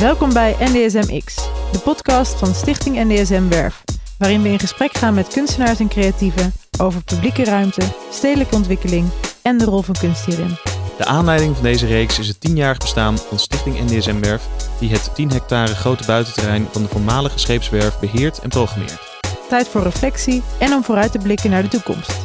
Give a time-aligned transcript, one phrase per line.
[0.00, 1.34] Welkom bij NDSM X,
[1.72, 3.84] de podcast van Stichting NDSM Werf,
[4.18, 9.08] waarin we in gesprek gaan met kunstenaars en creatieven over publieke ruimte, stedelijke ontwikkeling
[9.42, 10.56] en de rol van kunst hierin.
[10.96, 14.46] De aanleiding van deze reeks is het tienjarig bestaan van Stichting NDSM Werf,
[14.78, 19.18] die het 10 hectare grote buitenterrein van de voormalige scheepswerf beheert en programmeert.
[19.48, 22.16] Tijd voor reflectie en om vooruit te blikken naar de toekomst.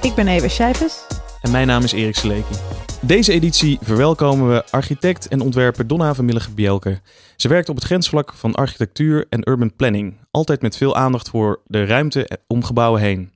[0.00, 1.06] Ik ben Eva Schijpes.
[1.40, 2.81] En mijn naam is Erik Seleki.
[3.06, 7.00] Deze editie verwelkomen we architect en ontwerper Donna van Millige
[7.36, 11.60] Ze werkt op het grensvlak van architectuur en urban planning, altijd met veel aandacht voor
[11.66, 13.32] de ruimte om gebouwen heen.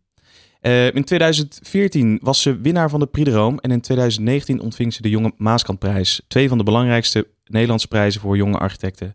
[0.63, 4.93] Uh, in 2014 was ze winnaar van de Prix de Rome en in 2019 ontving
[4.93, 9.15] ze de Jonge Maaskantprijs, twee van de belangrijkste Nederlandse prijzen voor jonge architecten.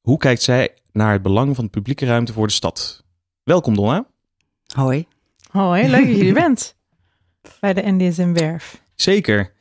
[0.00, 3.04] Hoe kijkt zij naar het belang van de publieke ruimte voor de stad?
[3.42, 4.06] Welkom Donna.
[4.74, 5.06] Hoi.
[5.50, 6.76] Hoi, leuk dat je er bent
[7.60, 8.82] bij de NDSM Werf.
[8.94, 9.53] Zeker.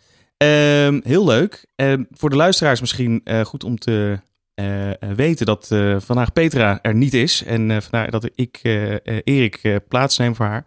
[0.44, 1.66] Ehm, heel leuk.
[1.75, 4.19] Um, voor de luisteraars misschien uh, goed om te
[4.55, 7.44] uh, weten dat vandaag Petra er niet is.
[7.44, 8.59] En vandaar dat ik
[9.23, 10.66] Erik plaatsneem voor haar.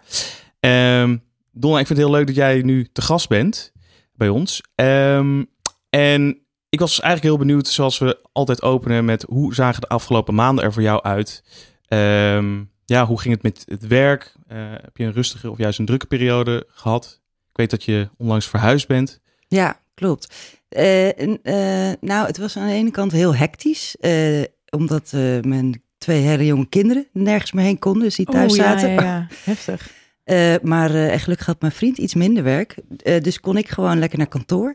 [1.03, 3.73] Um, Donna, ik vind het heel leuk dat jij nu te gast bent
[4.15, 4.61] bij ons.
[5.91, 10.35] en ik was eigenlijk heel benieuwd, zoals we altijd openen, met hoe zagen de afgelopen
[10.35, 11.45] maanden er voor jou uit?
[12.85, 14.33] ja, hoe ging het met het werk?
[14.83, 17.21] heb je een rustige of juist een drukke periode gehad?
[17.51, 19.21] Ik weet dat je onlangs verhuisd bent.
[19.49, 20.35] Ja, klopt.
[20.71, 26.21] Uh, uh, nou, het was aan de ene kant heel hectisch, uh, omdat mijn twee
[26.21, 28.93] hele jonge kinderen nergens meer heen konden, dus die thuis oh, zaten.
[28.93, 29.91] Ja, ja, heftig.
[30.63, 32.75] maar gelukkig had mijn vriend iets minder werk,
[33.23, 34.75] dus kon ik gewoon lekker naar kantoor.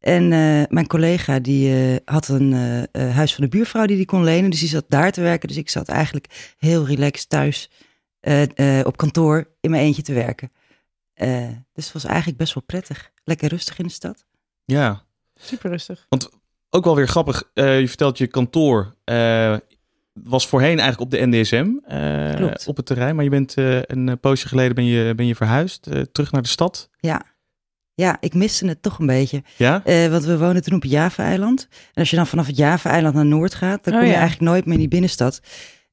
[0.00, 0.28] En
[0.68, 2.52] mijn collega die had een
[2.92, 5.48] huis van de buurvrouw die die kon lenen, dus die zat daar te werken.
[5.48, 7.70] Dus ik zat eigenlijk heel relaxed thuis
[8.84, 10.50] op kantoor in mijn eentje te werken.
[11.72, 13.10] Dus het was eigenlijk best wel prettig.
[13.24, 14.26] Lekker rustig in de stad.
[14.64, 15.04] Ja.
[15.34, 16.06] Super rustig.
[16.08, 16.30] Want
[16.70, 19.56] ook wel weer grappig, uh, je vertelt je kantoor uh,
[20.12, 24.48] was voorheen eigenlijk op de NDSM uh, op het terrein, maar je bent een poosje
[24.48, 26.90] geleden ben je, ben je verhuisd terug naar de stad.
[27.00, 27.34] Ja.
[27.94, 29.42] Ja, ik miste het toch een beetje.
[29.56, 29.82] Ja?
[29.84, 31.68] want we wonen toen op Java-eiland.
[31.70, 34.50] En als je dan vanaf het Java-eiland naar Noord gaat, dan oh, kom je eigenlijk
[34.50, 35.40] nooit meer in die binnenstad.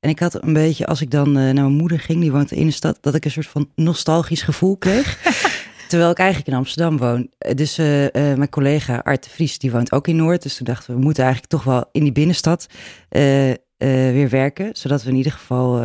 [0.04, 2.66] En ik had een beetje, als ik dan naar mijn moeder ging, die woont in
[2.66, 5.18] de stad, dat ik een soort van nostalgisch gevoel kreeg.
[5.90, 7.30] Terwijl ik eigenlijk in Amsterdam woon.
[7.38, 10.44] Eh, dus uh, uh, mijn collega Art de Vries, die woont ook in Noord.
[10.44, 12.68] Dus toen dachten we, we moeten eigenlijk toch wel in die binnenstad
[13.10, 14.70] weer werken.
[14.74, 15.82] Zodat we in ieder geval,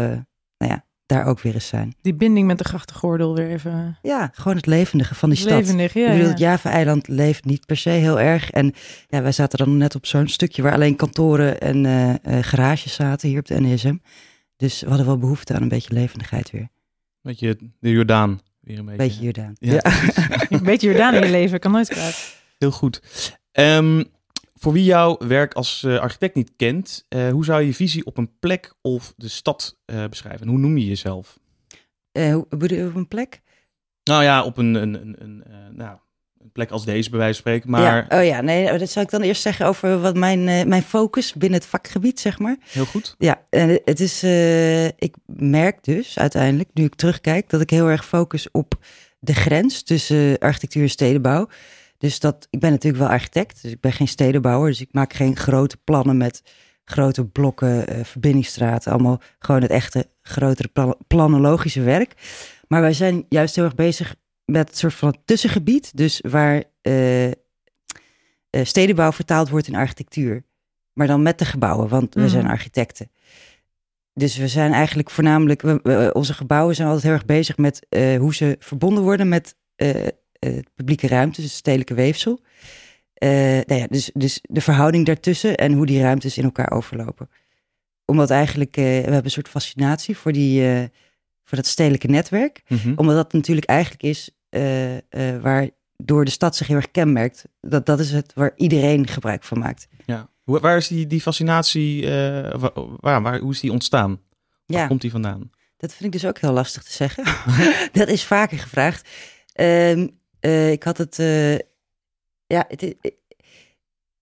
[1.09, 1.95] daar ook weer eens zijn.
[2.01, 3.99] Die binding met de grachtengordel weer even...
[4.03, 5.59] Ja, gewoon het levendige van die stad.
[5.59, 6.07] Levendig, ja.
[6.07, 8.51] Ik bedoel, het Java-eiland leeft niet per se heel erg.
[8.51, 8.75] En
[9.09, 13.39] ja, wij zaten dan net op zo'n stukje waar alleen kantoren en garages zaten hier
[13.39, 13.97] op de NSM.
[14.57, 16.69] Dus we hadden wel behoefte aan een beetje levendigheid weer.
[17.23, 18.41] Beetje de Jordaan
[18.77, 18.97] een beetje.
[18.97, 19.53] Beetje Jordaan.
[19.59, 19.81] Ja.
[20.49, 22.37] een beetje Jordaan in je leven, kan nooit kwaad.
[22.59, 23.01] Heel goed.
[23.53, 24.05] Um,
[24.59, 28.17] voor wie jouw werk als uh, architect niet kent, uh, hoe zou je visie op
[28.17, 30.49] een plek of de stad uh, beschrijven?
[30.49, 31.39] Hoe noem je jezelf?
[32.13, 33.41] hoe bedoel je op een plek?
[34.05, 35.45] Nou ja, op een, een, een, een
[35.77, 35.99] nou,
[36.41, 37.71] een plek als deze, bij wijze van spreken.
[37.71, 38.07] Maar...
[38.09, 40.63] Ja, oh ja, nee, oh, dat zou ik dan eerst zeggen over wat mijn, uh,
[40.65, 42.57] mijn focus binnen het vakgebied, zeg maar.
[42.65, 43.15] Heel goed.
[43.19, 47.89] Ja, en het is, uh, ik merk dus uiteindelijk, nu ik terugkijk, dat ik heel
[47.89, 48.75] erg focus op
[49.19, 51.49] de grens tussen architectuur en stedenbouw.
[51.99, 54.69] Dus dat, ik ben natuurlijk wel architect, dus ik ben geen stedenbouwer.
[54.69, 56.43] Dus ik maak geen grote plannen met
[56.85, 58.93] grote blokken, uh, verbindingsstraten.
[58.93, 62.13] Allemaal gewoon het echte grotere plan planologische werk.
[62.69, 64.15] Maar wij zijn juist heel erg bezig
[64.45, 65.97] met een soort van tussengebied.
[65.97, 67.31] Dus waar uh,
[68.51, 70.45] stedenbouw vertaald wordt in architectuur.
[70.93, 72.53] Maar dan met de gebouwen, want we zijn mhm.
[72.53, 73.11] architecten.
[74.15, 78.19] Dus we zijn eigenlijk voornamelijk, we, onze gebouwen zijn altijd heel erg bezig met uh,
[78.19, 79.57] hoe ze verbonden worden met
[80.75, 82.41] publieke ruimtes, dus stedelijke weefsel.
[83.19, 87.31] nou ja, dus, dus de verhouding daartussen en hoe die ruimtes in elkaar overlopen.
[88.05, 90.63] Omdat eigenlijk, we hebben een soort fascinatie voor, die,
[91.45, 92.63] voor dat stedelijke netwerk.
[92.69, 92.93] Mhm.
[92.97, 94.31] Omdat dat natuurlijk eigenlijk is
[95.43, 97.45] waar door de stad zich heel erg kenmerkt.
[97.61, 99.89] Dat, dat is het waar iedereen gebruik van maakt.
[100.07, 100.29] Ja.
[100.45, 102.55] Waar is die, die fascinatie, uh,
[103.01, 104.21] waar, waar, hoe is die ontstaan?
[104.67, 104.87] Waar ja.
[104.87, 105.51] komt die vandaan?
[105.77, 107.25] Dat vind ik dus ook heel lastig te zeggen.
[108.01, 109.09] dat is vaker gevraagd.
[109.55, 111.17] Um, ik had het,
[112.47, 112.95] ja, het,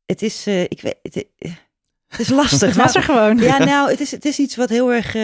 [0.06, 1.26] het is, ik weet, het,
[2.06, 2.68] het is lastig.
[2.74, 3.38] Het was er gewoon.
[3.38, 5.14] Ja, nou, het is, het is iets wat heel erg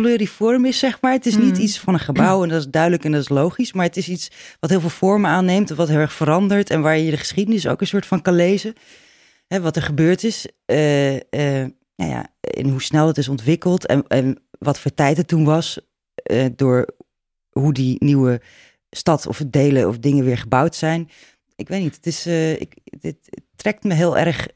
[0.00, 1.12] pluriform is, zeg maar.
[1.12, 1.64] Het is niet hmm.
[1.64, 3.72] iets van een gebouw en dat is duidelijk en dat is logisch.
[3.72, 4.30] Maar het is iets
[4.60, 6.70] wat heel veel vormen aanneemt en wat heel erg verandert.
[6.70, 8.74] En waar je de geschiedenis ook een soort van kan lezen.
[9.46, 10.46] Hè, wat er gebeurd is.
[10.66, 11.20] Uh, uh,
[11.96, 13.86] nou ja, en hoe snel het is ontwikkeld.
[13.86, 15.78] En, en wat voor tijd het toen was.
[16.30, 16.86] Uh, door
[17.50, 18.40] hoe die nieuwe
[18.96, 21.10] stad of delen of dingen weer gebouwd zijn.
[21.56, 22.26] Ik weet niet, het, is,
[22.60, 24.46] ik, dit, het trekt me heel erg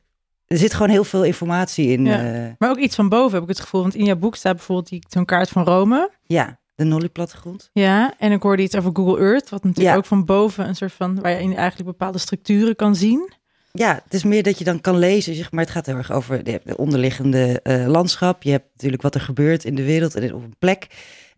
[0.46, 2.04] er zit gewoon heel veel informatie in.
[2.04, 2.22] Ja.
[2.24, 3.80] Ja, Maar ook iets van boven heb ik het gevoel.
[3.82, 6.10] Want in jouw boek staat bijvoorbeeld die- zo'n kaart van Rome.
[6.26, 7.70] ja de Nolly-plattegrond.
[7.72, 9.48] Ja, en ik hoorde iets over Google Earth.
[9.50, 9.96] Wat natuurlijk Ja.
[9.96, 11.20] ook van boven een soort van...
[11.20, 13.32] waar je eigenlijk bepaalde structuren kan zien.
[13.72, 15.64] Ja, het is meer dat je dan kan lezen, zeg maar.
[15.64, 18.42] Het gaat heel erg over de de onderliggende eh, landschap.
[18.42, 20.86] Je hebt natuurlijk wat er gebeurt in de wereld en op een plek.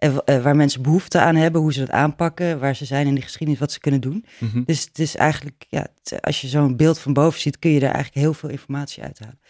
[0.01, 3.15] En, eh, waar mensen behoefte aan hebben, hoe ze dat aanpakken, waar ze zijn in
[3.15, 4.25] de geschiedenis, wat ze kunnen doen.
[4.39, 4.63] Mhm.
[4.65, 7.77] Dus het is eigenlijk, ja, het- als je zo'n beeld van boven ziet, kun je
[7.81, 9.41] er eigenlijk heel veel informatie uithalen.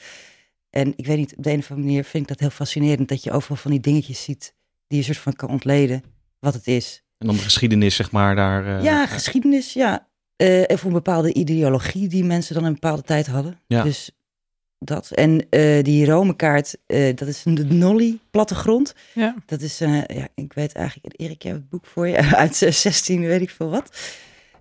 [0.71, 3.09] En ik weet niet, op de een of andere manier vind ik dat heel fascinerend,
[3.09, 4.55] dat je overal van die dingetjes ziet
[4.87, 6.03] die je soort van kan ontleden
[6.39, 7.03] wat het is.
[7.19, 8.77] En dan de geschiedenis, zeg maar, daar...
[8.79, 10.09] eh, ja, geschiedenis, ja.
[10.37, 13.61] Eh en voor een bepaalde ideologie die mensen dan een bepaalde tijd hadden.
[13.67, 13.83] Ja.
[13.83, 14.11] Dus
[14.85, 15.11] dat.
[15.11, 18.95] En eh, die Rome-kaart, eh, dat is een Nolly plattegrond.
[19.15, 19.35] Ja.
[19.47, 22.63] Dat is, eh, ja, ik weet eigenlijk, Erik, jij hebt het boek voor je, uit
[22.63, 23.97] eh, 16, weet ik veel wat.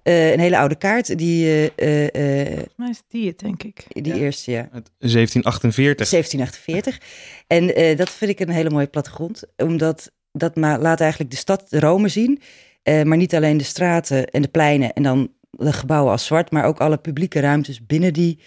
[0.04, 3.64] Eh, een hele oude kaart, die, eh, eh, eh, Volgens mij is die het, denk
[3.64, 3.84] ik.
[3.88, 4.20] die Ja.
[4.20, 4.70] eerste, ja.
[4.72, 6.10] uit 1748.
[6.10, 7.00] 1748.
[7.48, 11.38] En eh, dat vind ik een hele mooie plattegrond, omdat dat ma- laat eigenlijk de
[11.38, 12.42] stad Rome zien.
[12.84, 16.52] Eh, maar niet alleen de straten en de pleinen en dan de gebouwen als zwart,
[16.52, 18.40] maar ook alle publieke ruimtes binnen die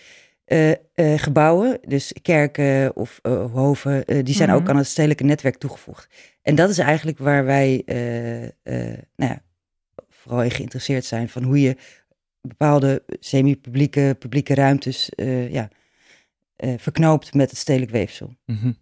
[1.16, 1.78] gebouwen.
[1.88, 4.58] Dus kerken of eh, hoven, eh, die zijn Mhm.
[4.58, 6.08] ook aan het stedelijke netwerk toegevoegd.
[6.42, 8.50] En dat is eigenlijk waar wij eh, eh,
[9.16, 9.42] nou ja,
[10.10, 11.76] vooral in geïnteresseerd zijn, van hoe je
[12.40, 15.68] bepaalde semi-publieke publieke ruimtes eh, ja,
[16.56, 18.34] eh, verknoopt met het stedelijk weefsel.
[18.46, 18.72] Mhm.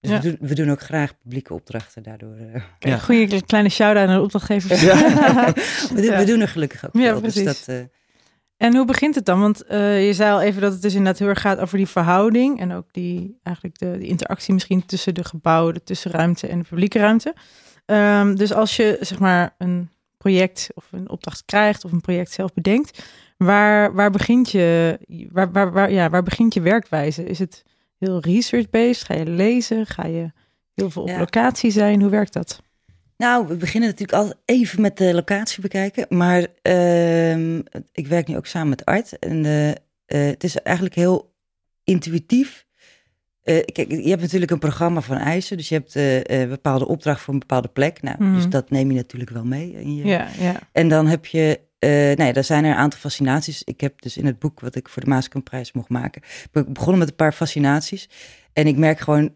[0.00, 0.20] Dus Ja.
[0.20, 2.34] we, doen, we doen ook graag publieke opdrachten daardoor.
[2.36, 2.62] eh.
[2.78, 2.98] Ja.
[2.98, 4.80] Goede kleine shout-out aan de opdrachtgevers.
[4.82, 6.18] we, doen, Ja.
[6.18, 7.20] we doen er gelukkig ook Ja, veel.
[7.20, 7.76] Dus dat, eh,
[8.58, 9.40] En hoe begint het dan?
[9.40, 11.86] Want eh, je zei al even dat het dus inderdaad heel erg gaat over die
[11.86, 12.60] verhouding.
[12.60, 16.64] En ook die, eigenlijk de, de interactie misschien tussen de gebouwen, de tussenruimte en de
[16.68, 17.34] publieke ruimte.
[17.86, 22.32] Ehm, dus als je zeg maar een project of een opdracht krijgt of een project
[22.32, 23.04] zelf bedenkt,
[23.36, 24.98] waar, waar, begint, je,
[25.32, 27.24] waar, waar, waar, ja, waar begint je werkwijze?
[27.24, 27.64] Is het
[27.98, 29.02] heel research-based?
[29.02, 29.86] Ga je lezen?
[29.86, 30.32] Ga je
[30.74, 31.18] heel veel op Ja.
[31.18, 32.00] locatie zijn?
[32.00, 32.60] Hoe werkt dat?
[33.18, 36.06] Nou, we beginnen natuurlijk altijd even met de locatie bekijken.
[36.08, 37.58] Maar ehm,
[37.92, 39.18] ik werk nu ook samen met Art.
[39.18, 39.76] En eh, eh,
[40.06, 41.34] het is eigenlijk heel
[41.84, 42.66] intuïtief.
[43.42, 45.56] Eh, kijk, je hebt natuurlijk een programma van eisen.
[45.56, 45.94] Dus je hebt
[46.30, 48.02] een bepaalde opdracht voor een bepaalde plek.
[48.02, 48.34] Nou, Mhm.
[48.34, 49.72] Dus dat neem je natuurlijk wel mee.
[49.72, 50.60] In je, Ja, ja.
[50.72, 53.62] En dan heb je, eh nou daar zijn er een aantal fascinaties.
[53.64, 56.22] Ik heb dus in het boek wat ik voor de Maaskamprijs mocht maken,
[56.52, 58.08] begonnen met een paar fascinaties.
[58.52, 59.32] En ik merk gewoon,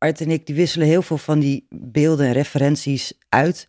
[0.00, 3.68] Art en ik, die wisselen heel veel van die beelden en referenties uit.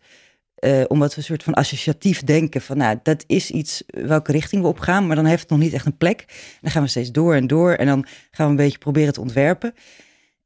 [0.54, 4.62] eh, omdat we een soort van associatief denken van, nou, dat is iets welke richting
[4.62, 6.24] we op gaan, maar dan heeft het nog niet echt een plek.
[6.60, 9.20] Dan gaan we steeds door en door en dan gaan we een beetje proberen te
[9.20, 9.74] ontwerpen.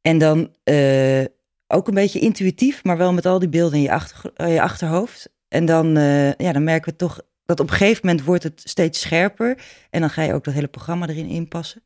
[0.03, 1.25] En dan eh,
[1.67, 5.35] ook een beetje intuïtief, maar wel met al die beelden in je, achter, je achterhoofd.
[5.49, 8.61] En dan, eh, ja, dan merken we toch dat op een gegeven moment wordt het
[8.65, 9.59] steeds scherper.
[9.91, 11.83] En dan ga je ook dat hele programma erin inpassen.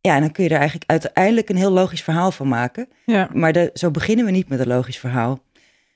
[0.00, 2.88] Ja, en dan kun je er eigenlijk uiteindelijk een heel logisch verhaal van maken.
[3.06, 3.30] ja.
[3.32, 5.42] Maar de, zo beginnen we niet met een logisch verhaal.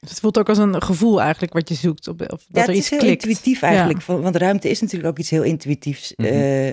[0.00, 2.08] Dus het voelt ook als een gevoel eigenlijk wat je zoekt.
[2.08, 3.24] Op, of dat ja, er het iets is heel klikt.
[3.26, 4.00] intuïtief eigenlijk.
[4.00, 6.14] van- Want ruimte is natuurlijk ook iets heel intuïtiefs.
[6.14, 6.72] Eh,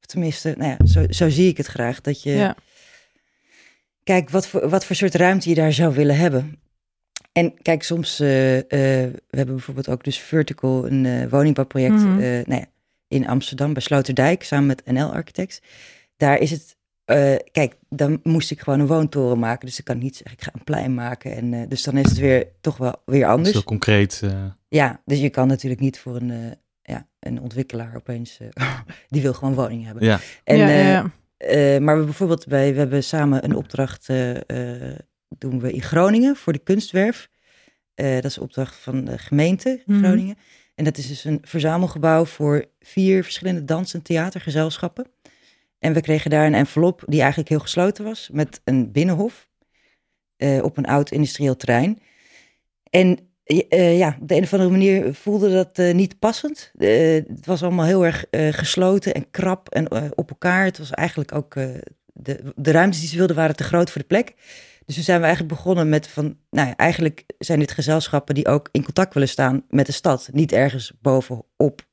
[0.00, 2.00] tenminste, nou ja, zo, zo zie ik het graag.
[2.00, 2.56] Dat je Ja.
[4.02, 6.58] kijk wat voor, wat voor soort ruimte je daar zou willen hebben.
[7.32, 8.64] En kijk, soms, eh, eh,
[9.28, 12.20] we hebben bijvoorbeeld ook dus Vertical, een eh, woningbouwproject Mhm.
[12.20, 12.64] eh, nou ja,
[13.08, 15.60] in Amsterdam bij Sloterdijk, samen met NL Architects.
[16.20, 19.66] Daar is het, eh, kijk, dan moest ik gewoon een woontoren maken.
[19.66, 21.36] Dus ik kan niet zeggen, ik ga een plein maken.
[21.36, 23.52] En, eh, dus dan is het weer toch wel weer anders.
[23.52, 24.20] heel concreet.
[24.24, 26.50] eh, Ja, dus je kan natuurlijk niet voor een, eh,
[26.82, 28.48] ja, een ontwikkelaar opeens, eh,
[29.08, 30.04] die wil gewoon woningen hebben.
[30.04, 30.18] ja.
[30.44, 31.10] En, ja, eh, ja, ja.
[31.36, 34.36] eh, maar we bijvoorbeeld bij, we hebben samen een opdracht eh,
[34.90, 34.98] eh,
[35.38, 37.28] doen we in Groningen voor de kunstwerf.
[37.94, 39.98] Eh, dat is een opdracht van de gemeente Mhm.
[40.04, 40.36] Groningen.
[40.74, 45.06] En dat is dus een verzamelgebouw voor vier verschillende dans- en theatergezelschappen.
[45.80, 49.48] En we kregen daar een envelop die eigenlijk heel gesloten was met een binnenhof
[50.36, 51.98] eh, op een oud industrieel terrein.
[52.90, 56.72] En eh, ja, op de een of andere manier voelde dat eh, niet passend.
[56.78, 60.64] Het was allemaal heel erg gesloten en krap en op elkaar.
[60.64, 61.54] Het was eigenlijk ook,
[62.04, 64.34] de, de ruimtes die ze wilden waren te groot voor de plek.
[64.84, 68.48] Dus toen zijn we eigenlijk begonnen met van, nou ja, eigenlijk zijn dit gezelschappen die
[68.48, 70.28] ook in contact willen staan met de stad.
[70.32, 71.88] Niet ergens bovenop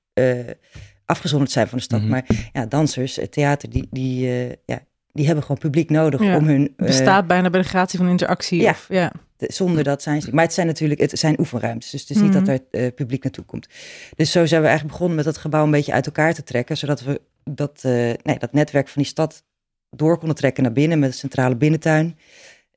[1.08, 2.00] afgezonderd zijn van de stad.
[2.02, 2.10] Mhm.
[2.10, 4.80] Maar ja, dansers, theater, die, die, eh, ja,
[5.12, 6.62] die hebben gewoon publiek nodig Ja, om hun...
[6.62, 8.62] Het eh, bestaat bijna bij de gratie van interactie.
[8.62, 8.70] ja.
[8.70, 9.12] Of, ja.
[9.38, 10.34] de- zonder dat zijn ze.
[10.34, 11.90] Maar het zijn natuurlijk het zijn oefenruimtes.
[11.92, 12.44] Dus het is niet Mhm.
[12.44, 13.68] dat er eh, publiek naartoe komt.
[14.16, 16.78] Dus zo zijn we eigenlijk begonnen met dat gebouw een beetje uit elkaar te trekken.
[16.78, 17.92] Zodat we dat, eh,
[18.24, 19.44] nee, dat netwerk van die stad
[19.90, 22.18] door konden trekken naar binnen met een centrale binnentuin.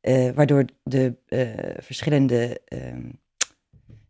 [0.01, 3.03] Eh, waardoor de eh, verschillende ehm,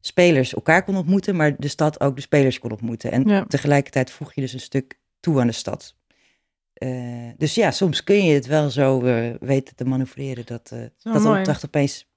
[0.01, 1.37] spelers elkaar konden ontmoeten.
[1.37, 3.13] Maar de stad ook de spelers kon ontmoeten.
[3.13, 3.45] En Ja.
[3.45, 5.95] tegelijkertijd voeg je dus een stuk toe aan de stad.
[6.73, 10.79] Eh, dus ja, soms kun je het wel zo eh, weten te manoeuvreren dat, eh,
[11.03, 12.09] wel dat de opdracht opeens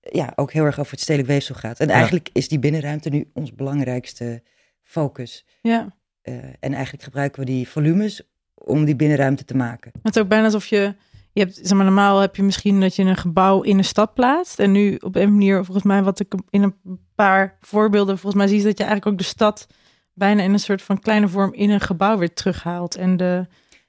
[0.00, 1.80] ja, ook heel erg over het stedelijk weefsel gaat.
[1.80, 1.92] En Ja.
[1.94, 4.42] eigenlijk is die binnenruimte nu ons belangrijkste
[4.82, 5.44] focus.
[5.62, 5.96] Ja.
[6.22, 8.22] Eh, en eigenlijk gebruiken we die volumes
[8.54, 9.92] om die binnenruimte te maken.
[10.02, 10.94] Het is ook bijna alsof je,
[11.32, 14.14] je hebt, zeg maar, normaal heb je misschien dat je een gebouw in een stad
[14.14, 14.58] plaatst.
[14.58, 18.46] En nu op een manier, volgens mij, wat ik in een paar voorbeelden volgens mij
[18.46, 19.66] zie, is dat je eigenlijk ook de stad
[20.14, 22.94] bijna in een soort van kleine vorm in een gebouw weer terughaalt.
[22.94, 23.46] En de,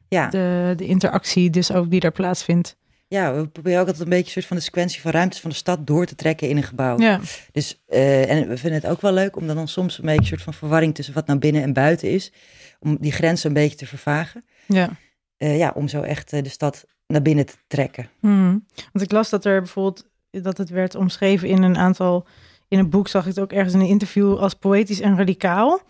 [0.07, 2.77] Ja, de, de interactie dus ook die daar plaatsvindt.
[3.07, 5.49] ja, we proberen ook altijd een beetje een soort van de sequentie van ruimtes van
[5.49, 6.99] de stad door te trekken in een gebouw.
[6.99, 7.19] Ja,
[7.51, 10.27] Dus, eh, en we vinden het ook wel leuk om dan soms een beetje een
[10.27, 12.31] soort van verwarring tussen wat nou binnen en buiten is.
[12.79, 14.45] Om die grenzen een beetje te vervagen.
[14.67, 14.89] ja.
[15.37, 18.09] Eh, ja, om zo echt eh, de stad naar binnen te trekken.
[18.19, 18.65] Hmm.
[18.91, 22.27] Want ik las dat er bijvoorbeeld dat het werd omschreven in een aantal
[22.67, 25.81] in een boek zag ik het ook ergens in een interview als poëtisch en radicaal.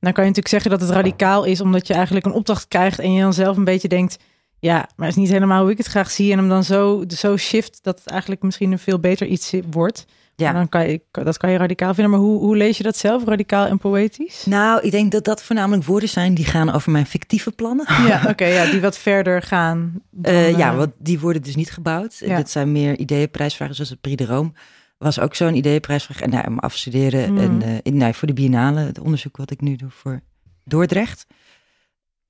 [0.00, 2.98] Dan kan je natuurlijk zeggen dat het radicaal is omdat je eigenlijk een opdracht krijgt
[2.98, 4.18] en je dan zelf een beetje denkt,
[4.58, 7.36] ja, maar is niet helemaal hoe ik het graag zie en hem dan zo zo
[7.36, 10.06] shift dat het eigenlijk misschien een veel beter iets wordt.
[10.40, 10.48] Ja.
[10.48, 12.96] En dan kan je dat kan je radicaal vinden, maar hoe, hoe lees je dat
[12.96, 14.44] zelf, radicaal en poëtisch?
[14.46, 17.86] Nou, ik denk dat dat voornamelijk woorden zijn die gaan over mijn fictieve plannen.
[18.08, 20.02] Ja, oké, ja, die wat verder gaan.
[20.10, 22.16] dan, Eh, ja, eh, want die worden dus niet gebouwd.
[22.18, 22.36] Ja.
[22.36, 24.52] Dit zijn meer ideeënprijsvragen, zoals het Prix de Rome
[24.98, 26.20] was ook zo'n ideeënprijsvraag.
[26.20, 27.42] En nou, om afstuderen Mhm.
[27.42, 30.20] en eh, in, nou, voor de biennale, het onderzoek wat ik nu doe voor
[30.64, 31.26] Dordrecht.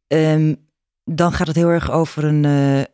[0.06, 0.54] Ehm,
[1.04, 2.86] dan gaat het heel erg over een...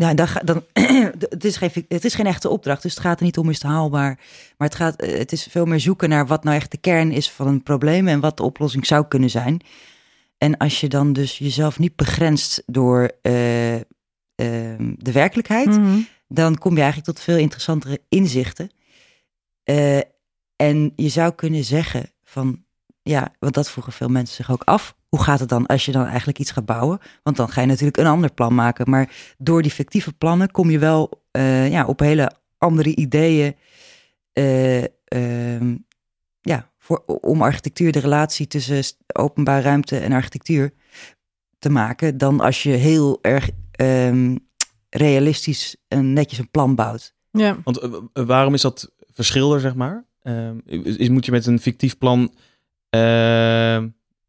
[0.00, 0.64] ja, dan, dan,
[1.28, 3.62] het, is geen, het is geen echte opdracht, dus het gaat er niet om is
[3.62, 4.18] het haalbaar.
[4.56, 7.12] Maar het, gaat, eh, het is veel meer zoeken naar wat nou echt de kern
[7.12, 9.60] is van een probleem en wat de oplossing zou kunnen zijn.
[10.38, 15.98] En als je dan dus jezelf niet begrenst door eh, ehm, de werkelijkheid, mhm.
[16.28, 18.70] dan kom je eigenlijk tot veel interessantere inzichten.
[19.64, 20.00] Eh,
[20.56, 22.64] en je zou kunnen zeggen van,
[23.02, 24.96] ja, want dat vroegen veel mensen zich ook af.
[25.08, 26.98] Hoe gaat het dan als je dan eigenlijk iets gaat bouwen?
[27.22, 28.90] Want dan ga je natuurlijk een ander plan maken.
[28.90, 33.56] Maar door die fictieve plannen kom je wel eh, ja, op hele andere ideeën.
[34.32, 35.76] eh, ehm,
[36.40, 40.72] ja, voor, om architectuur, de relatie tussen openbare ruimte en architectuur
[41.58, 42.18] te maken.
[42.18, 44.36] Dan als je heel erg ehm,
[44.90, 47.14] realistisch en netjes een plan bouwt.
[47.30, 47.56] Ja.
[47.64, 50.04] Want eh, waarom is dat verschil er, zeg maar?
[50.22, 52.34] Ehm, is, moet je met een fictief plan...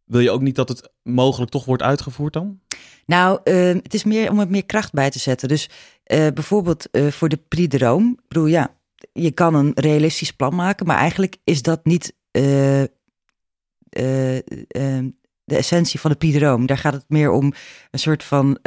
[0.09, 2.59] ehm, wil je ook niet dat het mogelijk toch wordt uitgevoerd dan?
[3.05, 5.47] Nou, eh, het is meer om er meer kracht bij te zetten.
[5.47, 5.69] Dus
[6.03, 8.11] eh, bijvoorbeeld eh, voor de Prix de Rome.
[8.11, 8.77] Ik bedoel, ja,
[9.13, 15.05] je kan een realistisch plan maken, maar eigenlijk is dat niet eh, eh, eh,
[15.43, 16.65] de essentie van de Prix de Rome.
[16.65, 17.53] Daar gaat het meer om
[17.91, 18.59] een soort van.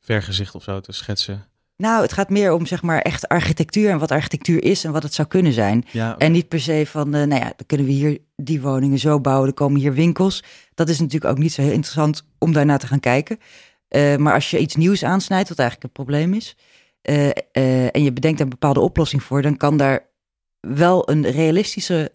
[0.00, 1.49] Vergezicht of zo te schetsen.
[1.80, 5.02] Nou, het gaat meer om zeg maar echt architectuur en wat architectuur is en wat
[5.02, 5.84] het zou kunnen zijn.
[5.90, 8.98] Ja, En niet per se van, eh, nou ja, dan kunnen we hier die woningen
[8.98, 10.44] zo bouwen, er komen hier winkels.
[10.74, 13.38] Dat is natuurlijk ook niet zo heel interessant om daarna te gaan kijken.
[13.88, 16.56] Eh, maar als je iets nieuws aansnijdt, wat eigenlijk een probleem is,
[17.02, 20.08] eh, en je bedenkt een bepaalde oplossing voor, dan kan daar
[20.60, 22.10] wel een realistische,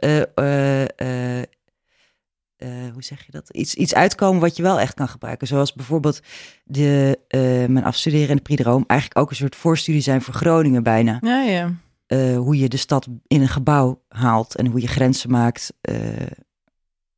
[2.58, 3.50] eh, hoe zeg je dat?
[3.50, 5.48] Iets, iets uitkomen wat je wel echt kan gebruiken.
[5.48, 6.20] Zoals bijvoorbeeld
[6.64, 10.84] de, eh, mijn afstuderen in de Rome eigenlijk ook een soort voorstudie zijn voor Groningen
[10.84, 11.74] bijna Ja, ja.
[12.06, 15.96] eh, hoe je de stad in een gebouw haalt en hoe je grenzen maakt, eh,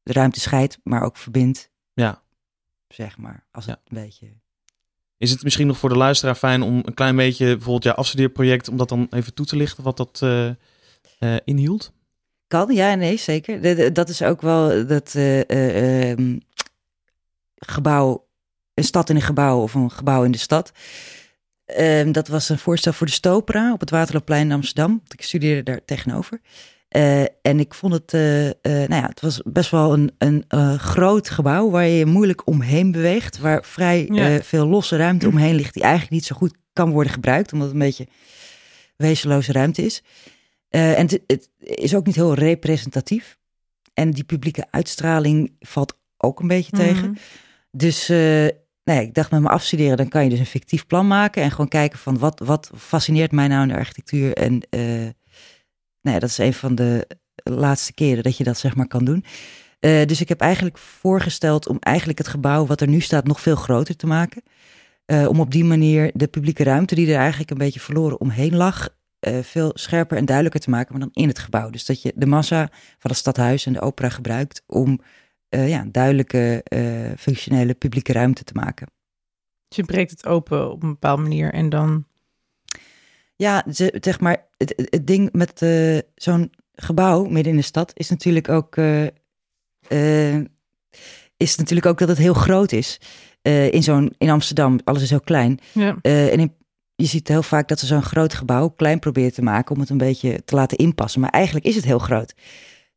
[0.03, 2.21] de ruimte scheidt, maar ook verbindt, ja.
[2.87, 3.45] zeg maar.
[3.51, 3.71] Als Ja.
[3.71, 4.27] het een beetje.
[5.17, 7.45] Is het misschien nog voor de luisteraar fijn om een klein beetje...
[7.45, 8.67] bijvoorbeeld jouw afstudeerproject...
[8.69, 10.47] om dat dan even toe te lichten wat dat eh,
[11.19, 11.91] eh, inhield?
[12.47, 13.93] Kan, ja, nee, zeker.
[13.93, 16.37] Dat is ook wel dat eh, eh, ehm,
[17.55, 18.27] gebouw,
[18.73, 20.71] een stad in een gebouw of een gebouw in de stad.
[21.65, 25.01] Ehm, dat was een voorstel voor de Stopera op het Waterloopplein in Amsterdam.
[25.07, 26.41] Ik studeerde daar tegenover.
[26.87, 28.11] Eh, en ik vond het,
[28.61, 32.91] nou ja, het was best wel een, een groot gebouw waar je je moeilijk omheen
[32.91, 33.37] beweegt.
[33.37, 34.41] Waar vrij Ja.
[34.41, 37.53] veel losse ruimte omheen ligt die eigenlijk niet zo goed kan worden gebruikt.
[37.53, 38.07] Omdat het een beetje
[38.95, 40.03] wezenloze ruimte is.
[40.69, 43.37] Eh, en het, is ook niet heel representatief.
[43.93, 47.09] En die publieke uitstraling valt ook een beetje tegen.
[47.09, 47.19] Mhm.
[47.71, 51.07] Dus nou ja, ik dacht met me afstuderen, dan kan je dus een fictief plan
[51.07, 51.43] maken.
[51.43, 54.33] En gewoon kijken van wat, wat fascineert mij nou in de architectuur.
[54.33, 54.61] En
[56.01, 57.07] nou ja, dat is een van de
[57.43, 59.23] laatste keren dat je dat zeg maar kan doen.
[59.79, 63.55] Dus ik heb eigenlijk voorgesteld om eigenlijk het gebouw wat er nu staat nog veel
[63.55, 64.43] groter te maken.
[65.05, 68.89] Om op die manier de publieke ruimte die er eigenlijk een beetje verloren omheen lag,
[69.19, 71.69] eh, veel scherper en duidelijker te maken, maar dan in het gebouw.
[71.69, 74.99] Dus dat je de massa van het stadhuis en de opera gebruikt om
[75.49, 78.87] eh, ja, duidelijke, eh, functionele publieke ruimte te maken.
[79.67, 82.05] Dus je breekt het open op een bepaalde manier en dan...
[83.35, 85.65] Ja, ze- zeg maar, het, het- ding met
[86.15, 88.75] zo'n gebouw midden in de stad is natuurlijk ook.
[91.37, 92.99] is natuurlijk ook dat het heel groot is.
[93.71, 95.59] In zo'n in Amsterdam, alles is heel klein.
[95.73, 95.97] Ja.
[96.01, 96.55] En in-
[96.97, 99.89] je ziet heel vaak dat ze zo'n groot gebouw klein proberen te maken om het
[99.89, 101.21] een beetje te laten inpassen.
[101.21, 102.33] Maar eigenlijk is het heel groot.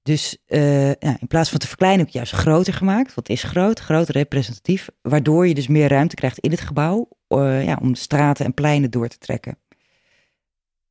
[0.03, 3.15] Dus eh, ja, in plaats van te verkleinen, heb ik het juist groter gemaakt.
[3.15, 4.89] Want het is groot, groot representatief.
[5.03, 7.09] Waardoor je dus meer ruimte krijgt in het gebouw.
[7.29, 9.59] eh, ja, om de straten en pleinen door te trekken.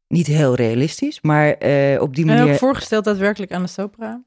[0.08, 2.52] Niet heel realistisch, maar eh, op die En manier.
[2.54, 4.24] ook voorgesteld daadwerkelijk aan de Sopra.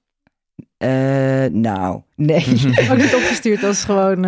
[1.53, 2.45] nou, nee.
[2.91, 4.25] Ook niet opgestuurd, is gewoon...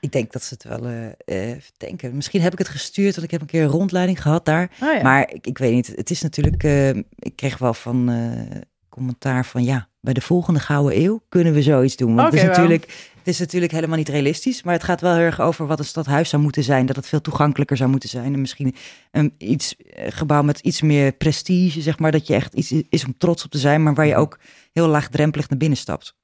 [0.00, 2.14] ik denk dat ze het wel eh, eh, even denken.
[2.14, 4.70] Misschien heb ik het gestuurd, want ik heb een keer een rondleiding gehad daar.
[4.82, 5.02] oh ja.
[5.02, 6.88] Maar ik, ik weet niet, het is natuurlijk, eh,
[7.18, 11.62] ik kreeg wel van eh, commentaar van ja, bij de volgende gouden eeuw kunnen we
[11.62, 12.14] zoiets doen.
[12.14, 15.14] Want het, Oké, is natuurlijk, het is natuurlijk helemaal niet realistisch, maar het gaat wel
[15.14, 18.08] heel erg over wat een stadhuis zou moeten zijn, dat het veel toegankelijker zou moeten
[18.08, 18.34] zijn.
[18.34, 18.74] En misschien
[19.10, 23.14] een iets, gebouw met iets meer prestige, zeg maar, dat je echt iets is om
[23.18, 24.38] trots op te zijn, maar waar je ook
[24.72, 26.16] heel laagdrempelig naar binnen stapt.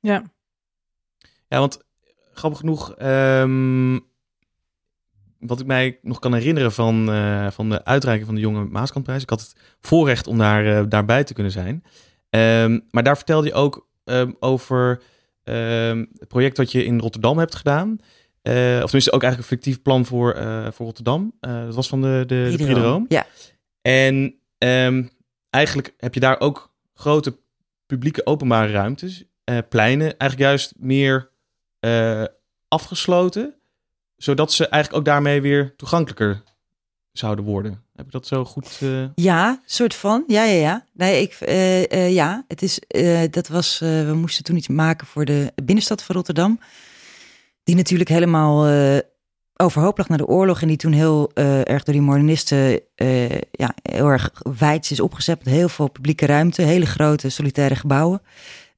[0.00, 0.22] ja.
[1.48, 1.78] Ja, want
[2.38, 3.98] grappig genoeg, ehm,
[5.38, 9.22] wat ik mij nog kan herinneren van, eh, van de uitreiking van de Jonge Maaskantprijs.
[9.22, 11.84] Ik had het voorrecht om daar, eh, daarbij te kunnen zijn.
[12.30, 15.02] Ehm, maar daar vertelde je ook ehm, over
[15.42, 17.98] het project dat je in Rotterdam hebt gedaan.
[18.42, 20.36] Eh, of tenminste ook eigenlijk een fictief plan voor,
[20.72, 21.32] voor Rotterdam.
[21.40, 23.04] Dat was van de, de, de.
[23.08, 23.26] Ja,
[23.82, 24.40] En
[25.50, 27.38] eigenlijk heb je daar ook grote
[27.86, 29.24] publieke openbare ruimtes,
[29.68, 31.30] pleinen, eigenlijk juist meer
[31.80, 32.24] eh,
[32.68, 33.54] afgesloten,
[34.16, 36.42] zodat ze eigenlijk ook daarmee weer toegankelijker
[37.12, 37.82] zouden worden.
[37.94, 38.78] Heb ik dat zo goed?
[38.82, 40.24] eh, Ja, soort van.
[40.26, 40.84] Ja, ja, ja.
[40.92, 42.80] Nee, ik, eh, ja, het is,
[43.30, 46.60] dat was, we moesten toen iets maken voor de binnenstad van Rotterdam.
[47.64, 48.66] Die natuurlijk helemaal
[49.56, 50.62] overhoop lag naar de oorlog.
[50.62, 52.80] En die toen heel erg door die modernisten
[53.50, 55.44] ja, heel erg wijd is opgezet.
[55.44, 58.22] Met heel veel publieke ruimte, hele grote solitaire gebouwen.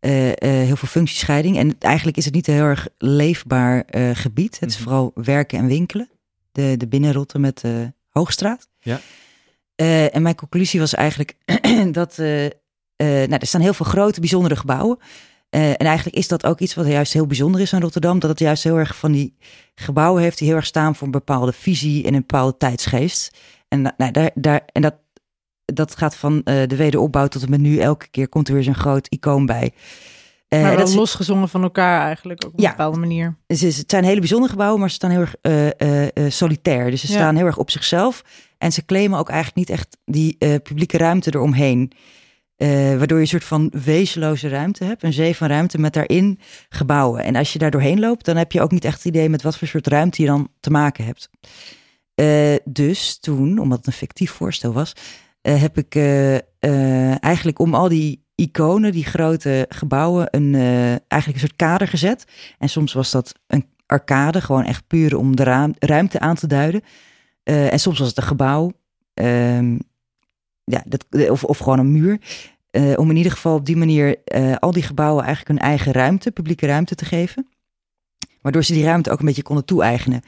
[0.01, 1.57] Eh, eh, heel veel functiescheiding.
[1.57, 4.61] En eigenlijk is het niet een heel erg leefbaar eh, gebied.
[4.61, 4.85] Het is Mhm.
[4.85, 6.09] vooral werken en winkelen.
[6.53, 8.69] De, de binnenrotte met de Hoogstraat.
[8.79, 9.01] Ja.
[10.11, 11.35] En mijn conclusie was eigenlijk
[11.93, 14.99] dat nou, er staan heel veel grote, bijzondere gebouwen.
[15.51, 18.19] En eigenlijk is dat ook iets wat juist heel bijzonder is aan Rotterdam.
[18.19, 19.37] Dat het juist heel erg van die
[19.75, 23.39] gebouwen heeft die heel erg staan voor een bepaalde visie en een bepaalde tijdsgeest.
[23.69, 24.95] En, nou, daar, daar, en dat,
[25.75, 27.79] dat gaat van eh, de wederopbouw tot en met nu.
[27.79, 29.73] Elke keer komt er weer zo'n groot icoon bij.
[30.49, 32.71] Eh, maar dat is- losgezongen van elkaar eigenlijk, op een Ja.
[32.71, 33.37] bepaalde manier.
[33.49, 36.91] ze, het zijn hele bijzondere gebouwen, maar ze staan heel erg eh, solitair.
[36.91, 37.13] Dus ze Ja.
[37.13, 38.23] staan heel erg op zichzelf.
[38.59, 41.93] En ze claimen ook eigenlijk niet echt die publieke ruimte eromheen.
[42.57, 45.03] Waardoor je een soort van wezenloze ruimte hebt.
[45.03, 47.25] Een zee van ruimte met daarin gebouwen.
[47.25, 49.43] En als je daar doorheen loopt, dan heb je ook niet echt het idee met
[49.43, 51.31] wat voor soort ruimte je dan te maken hebt.
[52.65, 54.93] Dus toen, omdat het een fictief voorstel was,
[55.43, 60.55] eh, heb ik eh, eh, eigenlijk om al die iconen, die grote gebouwen, een,
[61.09, 62.25] eigenlijk een soort kader gezet.
[62.59, 66.83] En soms was dat een arcade, gewoon echt puur om de ruimte aan te duiden.
[67.43, 68.73] En soms was het een gebouw,
[69.15, 69.79] ehm,
[70.65, 72.19] ja, dat, of, of gewoon een muur.
[72.97, 74.17] Om in ieder geval op die manier
[74.59, 77.49] al die gebouwen eigenlijk hun eigen ruimte, publieke ruimte te geven.
[78.41, 80.23] Waardoor ze die ruimte ook een beetje konden toe-eigenen.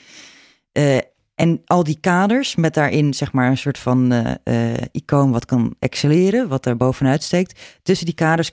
[0.72, 0.98] Eh,
[1.42, 5.44] en al die kaders met daarin zeg maar een soort van eh, eh, icoon wat
[5.44, 7.61] kan excelleren, wat daar bovenuit steekt.
[7.83, 8.50] Tussen die kaders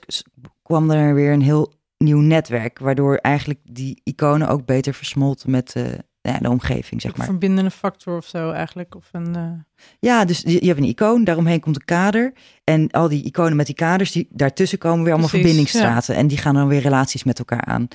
[0.62, 5.72] kwam er weer een heel nieuw netwerk, waardoor eigenlijk die iconen ook beter versmolten met
[5.72, 5.84] eh,
[6.20, 7.26] ja, de omgeving, zeg Een maar.
[7.26, 8.94] verbindende factor of zo eigenlijk.
[8.94, 9.64] Of een,
[10.00, 12.32] Ja, dus je, je hebt een icoon, daaromheen komt een kader.
[12.64, 16.14] En al die iconen met die kaders, die, daartussen komen weer allemaal Precies, verbindingsstraten.
[16.14, 17.88] En die gaan dan weer relaties met elkaar aan.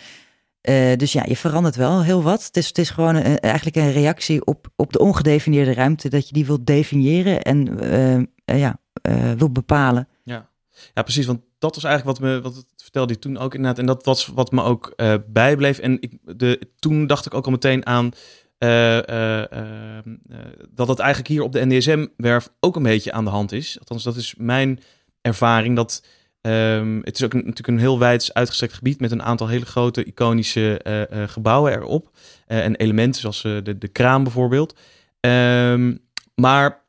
[0.65, 2.43] Eh, dus ja, je verandert wel heel wat.
[2.45, 6.09] Het is, het is gewoon een- eigenlijk een reactie op, op de ongedefinieerde ruimte.
[6.09, 10.07] Dat je die wilt definiëren en eh, eh, ja, eh, wilt bepalen.
[10.23, 10.49] Ja.
[10.93, 11.25] ja, precies.
[11.25, 13.79] Want dat was eigenlijk wat me, wat vertelde je toen ook inderdaad.
[13.79, 15.79] En dat was wat me ook eh, bijbleef.
[15.79, 18.11] En ik, de, toen dacht ik ook al meteen aan
[18.57, 20.03] eh, eh, eh, eh,
[20.71, 23.75] dat het eigenlijk hier op de NDSM-werf ook een beetje aan de hand is.
[23.79, 24.79] Althans, dat is mijn
[25.21, 25.75] ervaring.
[25.75, 26.03] Dat
[26.45, 30.03] ehm, het is ook natuurlijk een heel wijd uitgestrekt gebied met een aantal hele grote
[30.03, 32.09] iconische eh, eh, gebouwen erop.
[32.47, 34.75] Eh, en elementen zoals de, de kraam bijvoorbeeld.
[35.19, 35.95] Ehm,
[36.35, 36.83] maar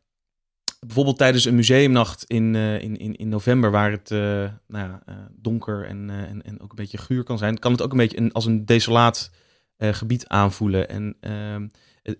[0.80, 6.10] bijvoorbeeld tijdens een museumnacht in, in, in, in november, waar het nou ja, donker en,
[6.10, 8.46] en, en ook een beetje guur kan zijn, kan het ook een beetje een, als
[8.46, 9.30] een desolaat
[9.78, 10.88] gebied aanvoelen.
[10.88, 11.66] En ehm,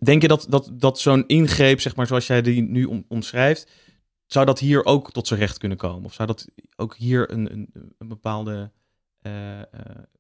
[0.00, 3.70] denk je dat, dat, dat zo'n ingreep, zeg maar, zoals jij die nu om, omschrijft,
[4.26, 6.04] zou dat hier ook tot zijn recht kunnen komen?
[6.04, 8.70] Of zou dat ook hier een, een, een bepaalde
[9.22, 9.64] eh, eh,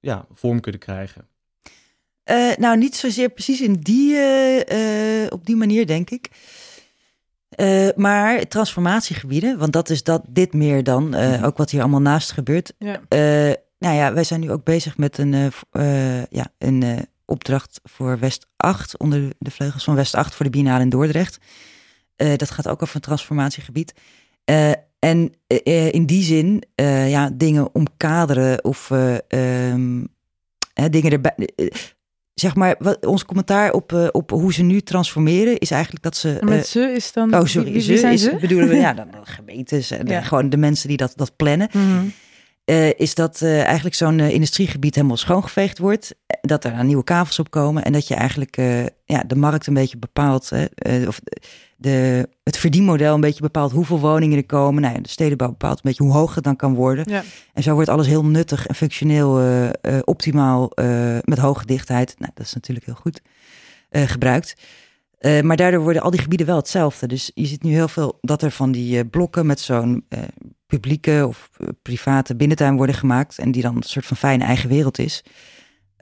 [0.00, 1.28] ja, vorm kunnen krijgen?
[2.22, 6.30] Eh, nou, niet zozeer precies in die, eh, eh, op die manier, denk ik.
[7.48, 11.44] Eh, maar transformatiegebieden, want dat is dat, dit meer dan, eh, Mhm.
[11.44, 12.72] ook wat hier allemaal naast gebeurt.
[12.78, 13.00] ja.
[13.08, 15.46] Eh, nou ja, wij zijn nu ook bezig met een, eh,
[16.18, 20.44] eh, ja, een eh, opdracht voor West 8, onder de vleugels van West 8 voor
[20.44, 21.38] de Biennale in Dordrecht.
[22.16, 23.94] Eh, dat gaat ook over een transformatiegebied.
[24.46, 26.62] Eh, en eh, in die zin,
[27.08, 30.04] ja, dingen omkaderen of eh, ehm,
[30.74, 31.34] hè, dingen erbij.
[32.34, 36.38] zeg maar, wat, ons commentaar op, op hoe ze nu transformeren is eigenlijk dat ze.
[36.40, 37.34] Met ze is dan...
[37.34, 37.72] oh, sorry.
[37.72, 38.36] Wie, ze wie zijn is, ze?
[38.40, 40.22] bedoelen we, ja, dan gemeentes en Ja.
[40.22, 42.06] gewoon de mensen die dat, dat plannen Mhm.
[42.96, 46.14] is dat eigenlijk zo'n industriegebied helemaal schoongeveegd wordt.
[46.40, 47.84] Dat er nieuwe kavels op komen.
[47.84, 48.56] En dat je eigenlijk
[49.04, 50.50] ja, de markt een beetje bepaalt.
[50.50, 51.20] Hè, of
[51.76, 54.82] de, het verdienmodel een beetje bepaalt hoeveel woningen er komen.
[54.82, 57.04] Nou ja, de stedenbouw bepaalt een beetje hoe hoog het dan kan worden.
[57.08, 57.22] Ja.
[57.52, 59.72] En zo wordt alles heel nuttig en functioneel, eh, eh,
[60.04, 62.14] optimaal, eh, met hoge dichtheid.
[62.18, 63.20] Nou, dat is natuurlijk heel goed
[63.90, 64.54] gebruikt.
[65.42, 67.06] Maar daardoor worden al die gebieden wel hetzelfde.
[67.06, 70.06] Dus je ziet nu heel veel dat er van die blokken met zo'n
[70.66, 71.50] publieke of
[71.82, 73.38] private binnentuin worden gemaakt.
[73.38, 75.24] En die dan een soort van fijne eigen wereld is.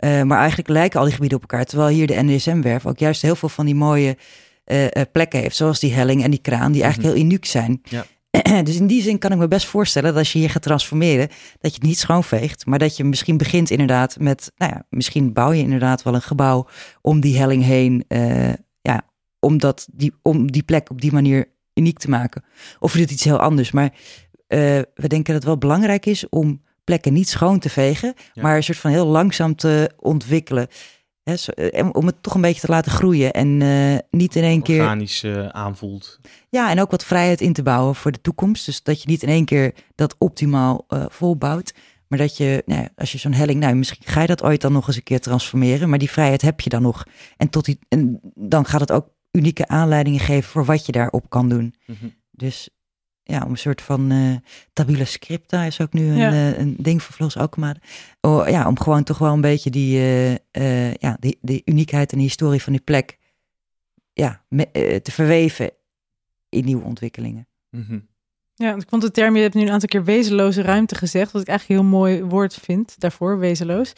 [0.00, 1.64] Maar eigenlijk lijken al die gebieden op elkaar.
[1.64, 4.16] Terwijl hier de NDSM-werf ook juist heel veel van die mooie
[4.64, 5.56] eh, eh, plekken heeft.
[5.56, 7.80] Zoals die helling en die kraan, die eigenlijk heel uniek zijn.
[7.82, 8.06] Ja.
[8.64, 11.28] Dus in die zin kan ik me best voorstellen dat als je hier gaat transformeren,
[11.28, 12.66] dat je het niet schoonveegt.
[12.66, 16.22] Maar dat je misschien begint inderdaad met, nou ja, misschien bouw je inderdaad wel een
[16.22, 16.68] gebouw
[17.00, 18.04] om die helling heen.
[18.08, 19.02] eh, ja,
[19.40, 22.44] om, dat, die, om die plek op die manier uniek te maken.
[22.78, 23.70] Of je doet iets heel anders.
[23.70, 23.92] Maar
[24.94, 28.42] we denken dat het wel belangrijk is om plekken niet schoon te vegen, Ja.
[28.42, 30.66] maar een soort van heel langzaam te ontwikkelen.
[31.24, 34.42] Hè, zo- eh, om het toch een beetje te laten groeien en eh, niet in
[34.42, 34.80] één keer.
[34.80, 36.20] Organisch eh, aanvoelt.
[36.48, 38.66] Ja, en ook wat vrijheid in te bouwen voor de toekomst.
[38.66, 41.74] Dus dat je niet in één keer dat optimaal volbouwt.
[42.08, 44.72] Maar dat je, nou als je zo'n helling, nou, misschien ga je dat ooit dan
[44.72, 45.88] nog eens een keer transformeren.
[45.88, 47.04] Maar die vrijheid heb je dan nog.
[47.36, 51.30] En, tot die, en dan gaat het ook unieke aanleidingen geven voor wat je daarop
[51.30, 51.74] kan doen.
[51.86, 52.06] Mhm.
[52.30, 52.68] Dus
[53.24, 54.36] ja, om een soort van eh
[54.72, 56.30] tabula scripta is ook nu een, Ja.
[56.30, 57.76] eh, een ding voor Floos Alkmaar.
[58.20, 62.10] Oh, ja, om gewoon toch wel een beetje die, eh, eh, ja, die, die uniekheid
[62.12, 63.18] en die historie van die plek
[64.12, 65.70] ja, me- te verweven
[66.48, 67.46] in nieuwe ontwikkelingen.
[67.70, 67.98] Mhm.
[68.54, 71.42] Ja, ik vond de term, je hebt nu een aantal keer wezenloze ruimte gezegd, wat
[71.42, 73.92] ik eigenlijk een heel mooi woord vind daarvoor, wezenloos.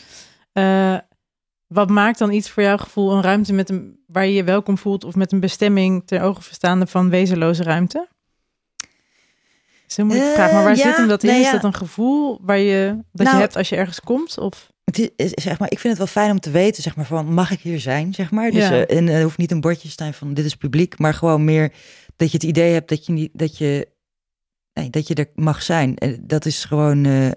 [0.53, 0.99] Eh,
[1.67, 4.79] wat maakt dan iets voor jouw gevoel een ruimte met een, waar je je welkom
[4.79, 8.09] voelt of met een bestemming ter ogen verstaande van wezenloze ruimte?
[9.89, 11.31] Is een moeilijke Eh, vraag, maar waar ja, zit hem dat in?
[11.31, 14.39] nee, Is dat een gevoel waar je, dat Nou, je hebt als je ergens komt?
[14.39, 14.71] Of?
[14.85, 17.05] Het is, is- zeg maar, ik vind het wel fijn om te weten, zeg maar,
[17.07, 18.51] van mag ik hier zijn, zeg maar.
[18.51, 18.85] Dus, Ja.
[18.87, 21.45] eh, en er hoeft niet een bordje te staan van dit is publiek, maar gewoon
[21.45, 21.73] meer
[22.17, 23.89] dat je het idee hebt dat je niet, dat je,
[24.73, 25.97] nee, dat je er mag zijn.
[25.97, 27.05] En dat is gewoon.
[27.05, 27.31] eh,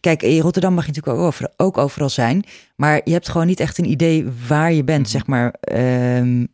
[0.00, 2.44] kijk, in Rotterdam mag je natuurlijk ook, over, ook overal zijn,
[2.76, 5.10] maar je hebt gewoon niet echt een idee waar je bent, Mhm.
[5.10, 5.50] zeg maar.
[5.60, 6.44] Ehm,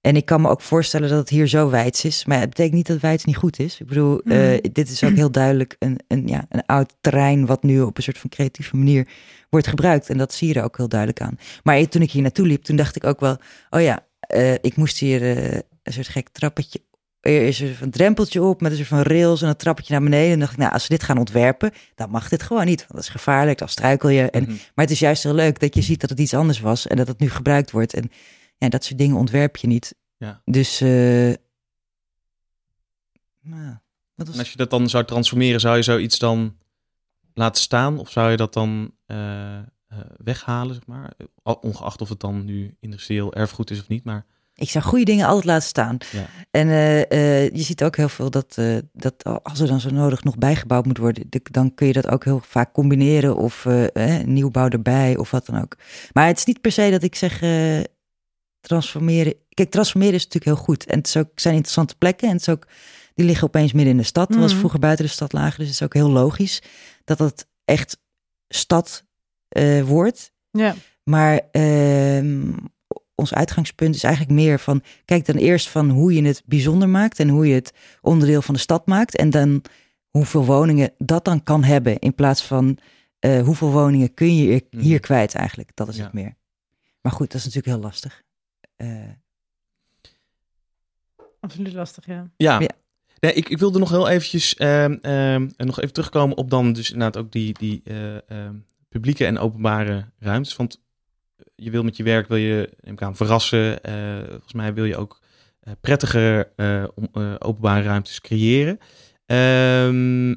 [0.00, 2.24] en ik kan me ook voorstellen dat het hier zo wijds is.
[2.24, 3.80] Maar het betekent niet dat wijds niet goed is.
[3.80, 4.58] Ik bedoel, eh, Mhm.
[4.72, 7.46] dit is ook heel duidelijk een, een, ja, een oud terrein...
[7.46, 9.08] wat nu op een soort van creatieve manier
[9.50, 10.08] wordt gebruikt.
[10.10, 11.38] En dat zie je er ook heel duidelijk aan.
[11.62, 13.36] Maar toen ik hier naartoe liep, toen dacht ik ook wel...
[13.70, 16.80] oh ja, eh, ik moest hier eh, een soort gek trappetje...
[17.20, 20.02] Er is er een drempeltje op met een soort van rails en een trappetje naar
[20.02, 20.32] beneden.
[20.32, 22.78] En dacht ik, nou, als we dit gaan ontwerpen, dan mag dit gewoon niet.
[22.80, 24.30] Want dat is gevaarlijk, dan struikel je.
[24.30, 24.50] En Mhm.
[24.50, 26.96] maar het is juist heel leuk dat je ziet dat het iets anders was en
[26.96, 27.94] dat het nu gebruikt wordt.
[27.94, 28.10] En
[28.58, 29.94] ja, dat soort dingen ontwerp je niet.
[30.16, 30.42] Ja.
[30.44, 31.32] Dus, eh
[33.40, 33.76] nou,
[34.14, 36.56] wat was En als je dat dan zou transformeren, zou je zoiets dan
[37.34, 37.98] laten staan?
[37.98, 39.64] Of zou je dat dan eh, eh,
[40.24, 41.12] weghalen, zeg maar?
[41.42, 44.26] Ongeacht of het dan nu industrieel erfgoed is of niet, maar...
[44.54, 45.96] Ik zou goede dingen altijd laten staan.
[46.12, 46.26] Ja.
[46.50, 46.68] En
[47.56, 48.58] je ziet ook heel veel dat,
[48.92, 52.08] dat als er dan zo nodig nog bijgebouwd moet worden, de- dan kun je dat
[52.08, 55.76] ook heel vaak combineren of eh, nieuwbouw erbij of wat dan ook.
[56.12, 57.40] Maar het is niet per se dat ik zeg
[58.60, 59.34] transformeren.
[59.54, 60.86] Kijk, transformeren is natuurlijk heel goed.
[60.86, 62.66] En het is ook, zijn interessante plekken en het is ook,
[63.14, 64.48] die liggen opeens midden in de stad, ze Mhm.
[64.48, 65.58] vroeger buiten de stad lagen.
[65.58, 66.62] Dus het is ook heel logisch
[67.04, 67.98] dat het echt
[68.48, 69.04] stad
[69.48, 70.32] eh, wordt.
[70.50, 72.52] Ja, Maar ehm,
[73.14, 77.18] ons uitgangspunt is eigenlijk meer van, kijk dan eerst van hoe je het bijzonder maakt
[77.20, 79.16] en hoe je het onderdeel van de stad maakt.
[79.16, 79.62] En dan
[80.10, 82.78] hoeveel woningen dat dan kan hebben in plaats van
[83.18, 84.82] eh, hoeveel woningen kun je hier, Mhm.
[84.82, 85.70] hier kwijt eigenlijk.
[85.74, 86.02] Dat is Ja.
[86.02, 86.36] het meer.
[87.00, 88.22] Maar goed, dat is natuurlijk heel lastig.
[88.78, 89.08] Eh,
[91.40, 92.30] absoluut lastig, ja.
[92.36, 92.60] Ja.
[92.60, 92.68] Ja.
[93.20, 96.90] Nee, ik, ik wilde nog heel eventjes ehm, ehm, nog even terugkomen op dan dus
[96.92, 98.54] inderdaad ook die, die eh, ehm,
[98.88, 100.56] publieke en openbare ruimtes.
[100.56, 100.80] Want
[101.54, 103.82] je wil met je werk wil je neem ik aan, verrassen.
[103.82, 105.20] Eh, volgens mij wil je ook
[105.60, 108.78] eh, prettige eh, om- eh, openbare ruimtes creëren.
[109.26, 110.34] Ehm,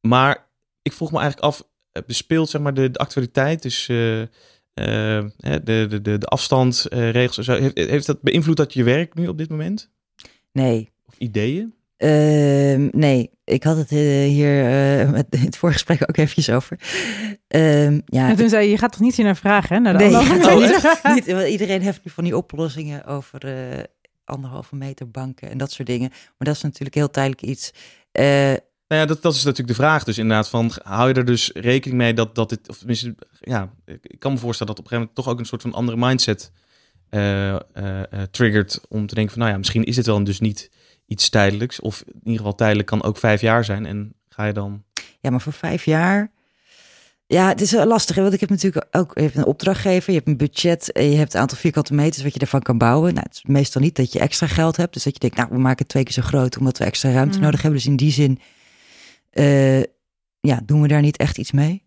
[0.00, 0.48] maar
[0.82, 4.28] ik vroeg me eigenlijk af, eh, bespeelt zeg maar de, de actualiteit, dus eh, eh,
[4.76, 9.38] de, de, de, de afstandsregels zo, heeft, heeft dat beïnvloed dat je werk nu op
[9.38, 9.90] dit moment?
[10.52, 11.74] nee, Of ideeën?
[11.96, 16.78] Ehm, nee, ik had het eh, hier uh, met in het voorgesprek ook eventjes over.
[17.48, 19.82] Ehm, ja, en toen zei je, je gaat toch niet hier naar vragen, hè?
[19.82, 23.82] Naar de nee, anderhalve niet, niet, iedereen heeft nu van die oplossingen over uh,
[24.24, 26.08] anderhalve meter banken en dat soort dingen.
[26.10, 27.72] Maar dat is natuurlijk heel tijdelijk iets.
[28.88, 31.50] Nou ja, dat, dat is natuurlijk de vraag dus inderdaad van, hou je er dus
[31.54, 34.98] rekening mee dat, dat dit, of tenminste, ja, ik kan me voorstellen dat op een
[34.98, 36.52] gegeven moment toch ook een soort van andere mindset
[38.30, 40.70] triggert om te denken van, nou ja, misschien is dit wel dus niet
[41.06, 41.80] iets tijdelijks.
[41.80, 43.86] Of in ieder geval tijdelijk kan ook vijf jaar zijn.
[43.86, 44.82] En ga je dan.
[45.20, 46.30] Ja, maar voor vijf jaar.
[47.26, 48.16] Ja, het is lastig.
[48.16, 48.22] Hè?
[48.22, 51.16] Want ik heb natuurlijk ook je hebt een opdrachtgever, je hebt een budget en je
[51.16, 53.14] hebt een aantal vierkante meters wat je ervan kan bouwen.
[53.14, 54.92] Nou, het is meestal niet dat je extra geld hebt.
[54.92, 57.10] Dus dat je denkt, nou, we maken het twee keer zo groot omdat we extra
[57.10, 57.44] ruimte mm.
[57.44, 57.80] nodig hebben.
[57.80, 58.40] Dus in die zin,
[59.38, 59.82] uh,
[60.40, 61.84] ja, doen we daar niet echt iets mee.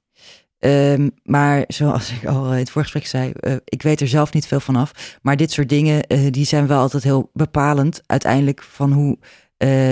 [0.60, 4.48] Um, maar zoals ik al in het voorgesprek zei, uh, ik weet er zelf niet
[4.48, 5.18] veel van af.
[5.22, 9.18] Maar dit soort dingen, uh, die zijn wel altijd heel bepalend uiteindelijk van hoe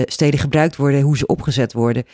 [0.04, 2.04] steden gebruikt worden, hoe ze opgezet worden.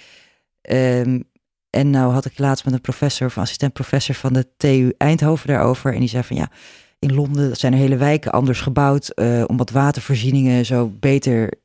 [0.70, 1.24] Um,
[1.70, 5.92] en nou had ik laatst met een professor of assistent-professor van de TU Eindhoven daarover.
[5.92, 6.50] En die zei van ja,
[6.98, 11.62] in Londen zijn er hele wijken anders gebouwd, omdat watervoorzieningen zo beter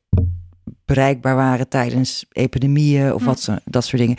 [0.94, 4.18] bereikbaar waren tijdens epidemieën of wat, dat soort dingen.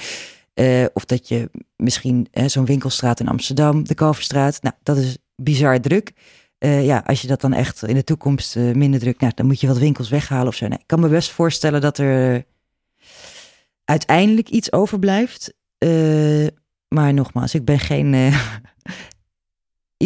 [0.55, 4.63] Uh, of dat je misschien zo'n winkelstraat in Amsterdam, de Kalverstraat.
[4.63, 6.13] Nou, dat is bizar druk.
[6.59, 9.61] Uh, ja, als je dat dan echt in de toekomst minder druk, nou, dan moet
[9.61, 10.69] je wat winkels weghalen of zo.
[10.69, 12.45] Nee, ik kan me best voorstellen dat er
[13.85, 15.55] uiteindelijk iets overblijft.
[16.89, 18.15] maar nogmaals, ik ben geen,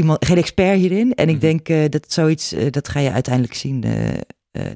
[0.00, 1.14] iemand, geen expert hierin.
[1.14, 1.60] En ik mhm.
[1.60, 3.84] denk dat zoiets, dat ga je uiteindelijk zien.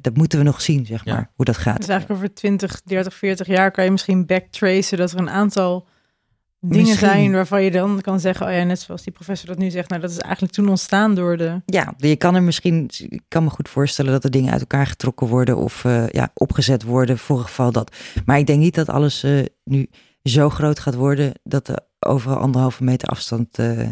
[0.01, 1.77] Dat moeten we nog zien, zeg maar, hoe dat gaat.
[1.77, 5.87] Dus eigenlijk over 20, 30, 40 jaar kan je misschien backtracen dat er een aantal
[6.61, 9.69] dingen zijn waarvan je dan kan zeggen, oh ja, net zoals die professor dat nu
[9.69, 11.61] zegt, nou dat is eigenlijk toen ontstaan door de.
[11.65, 14.87] Ja, je kan er misschien, ik kan me goed voorstellen dat er dingen uit elkaar
[14.87, 17.95] getrokken worden of uh, ja, opgezet worden voor geval dat.
[18.25, 19.89] Maar ik denk niet dat alles uh, nu
[20.23, 23.59] zo groot gaat worden dat er over anderhalve meter afstand.
[23.59, 23.87] Uh,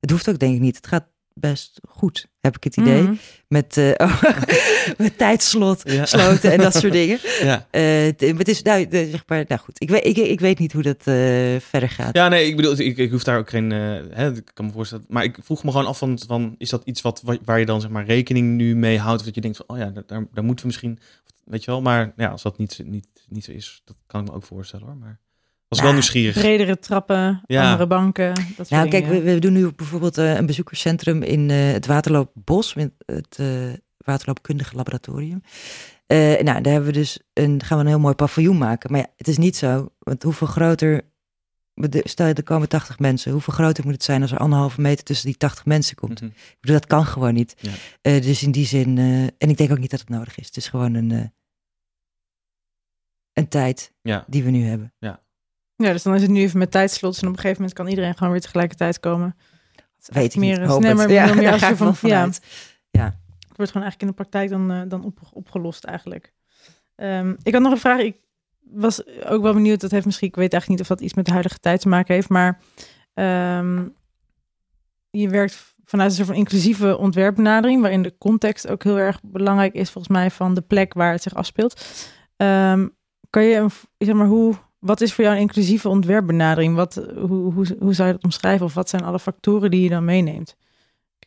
[0.00, 0.76] het hoeft ook denk ik niet.
[0.76, 1.06] Het gaat
[1.38, 3.02] best goed, heb ik het idee.
[3.02, 3.14] Mhm.
[3.48, 4.22] Met, uh,
[4.98, 7.18] met tijdslot, sloten en dat soort dingen.
[7.40, 7.66] Ja.
[7.72, 10.82] Uh, het, is, nou, zeg maar, nou goed, ik weet, ik, ik weet niet hoe
[10.82, 11.14] dat uh,
[11.60, 12.16] verder gaat.
[12.16, 15.04] Ja, nee, ik bedoel, ik, ik hoef daar ook geen, hè, ik kan me voorstellen,
[15.08, 17.80] maar ik vroeg me gewoon af van, van is dat iets wat, waar je dan
[17.80, 20.44] zeg maar rekening nu mee houdt, of dat je denkt van, oh ja, daar, daar
[20.44, 20.98] moeten we misschien,
[21.44, 24.28] weet je wel, maar ja, als dat niet, niet, niet zo is, dat kan ik
[24.28, 25.20] me ook voorstellen hoor, maar
[25.68, 26.34] was wel nieuwsgierig.
[26.34, 28.34] Bredere trappen, andere banken.
[28.56, 32.74] Dat nou, kijk, we, we, doen nu bijvoorbeeld uh, een bezoekerscentrum in uh, het Waterloopbos,
[33.06, 35.42] het uh, Waterloopkundige Laboratorium.
[36.06, 38.90] nou, daar hebben we dus een, gaan we een heel mooi paviljoen maken.
[38.92, 41.02] Maar ja, het is niet zo, want hoeveel groter,
[41.90, 45.04] stel je er komen 80 mensen, hoeveel groter moet het zijn als er anderhalve meter
[45.04, 46.20] tussen die 80 mensen komt?
[46.20, 46.36] Mm -hmm.
[46.60, 47.54] bedoel, dat kan gewoon niet.
[48.02, 48.20] Ja.
[48.20, 48.98] dus in die zin,
[49.38, 50.46] en ik denk ook niet dat het nodig is.
[50.46, 51.32] Het is gewoon een,
[53.32, 54.24] een tijd ja.
[54.26, 54.94] die we nu hebben.
[54.98, 55.24] Ja.
[55.76, 57.88] Ja, dus dan is het nu even met tijdslots en op een gegeven moment kan
[57.88, 59.36] iedereen gewoon weer tegelijkertijd komen.
[60.06, 62.28] Weet ik meer, niet, hoop nee, maar ja, meer als je van, ja,
[62.90, 63.04] ja.
[63.48, 66.32] Het wordt gewoon eigenlijk in de praktijk dan, uh, dan op, opgelost eigenlijk.
[66.96, 68.00] Um, ik had nog een vraag.
[68.00, 68.16] Ik
[68.60, 69.80] was ook wel benieuwd.
[69.80, 71.88] Dat heeft misschien, ik weet eigenlijk niet of dat iets met de huidige tijd te
[71.88, 72.60] maken heeft, maar
[73.14, 73.94] um,
[75.10, 79.74] je werkt vanuit een soort van inclusieve ontwerpbenadering, waarin de context ook heel erg belangrijk
[79.74, 81.86] is, volgens mij, van de plek waar het zich afspeelt.
[82.36, 82.96] Um,
[83.30, 86.74] kan je, een, zeg maar, hoe wat is voor jou een inclusieve ontwerpbenadering?
[86.74, 88.66] Wat, hoe, hoe, hoe zou je dat omschrijven?
[88.66, 90.56] Of wat zijn alle factoren die je dan meeneemt?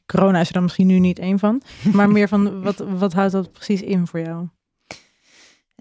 [0.05, 1.61] Corona is er dan misschien nu niet één van.
[1.93, 4.47] Maar meer van, wat, wat houdt dat precies in voor jou?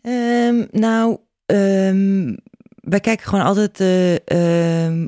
[0.03, 2.37] Um, nou, um,
[2.75, 5.07] wij kijken gewoon altijd uh,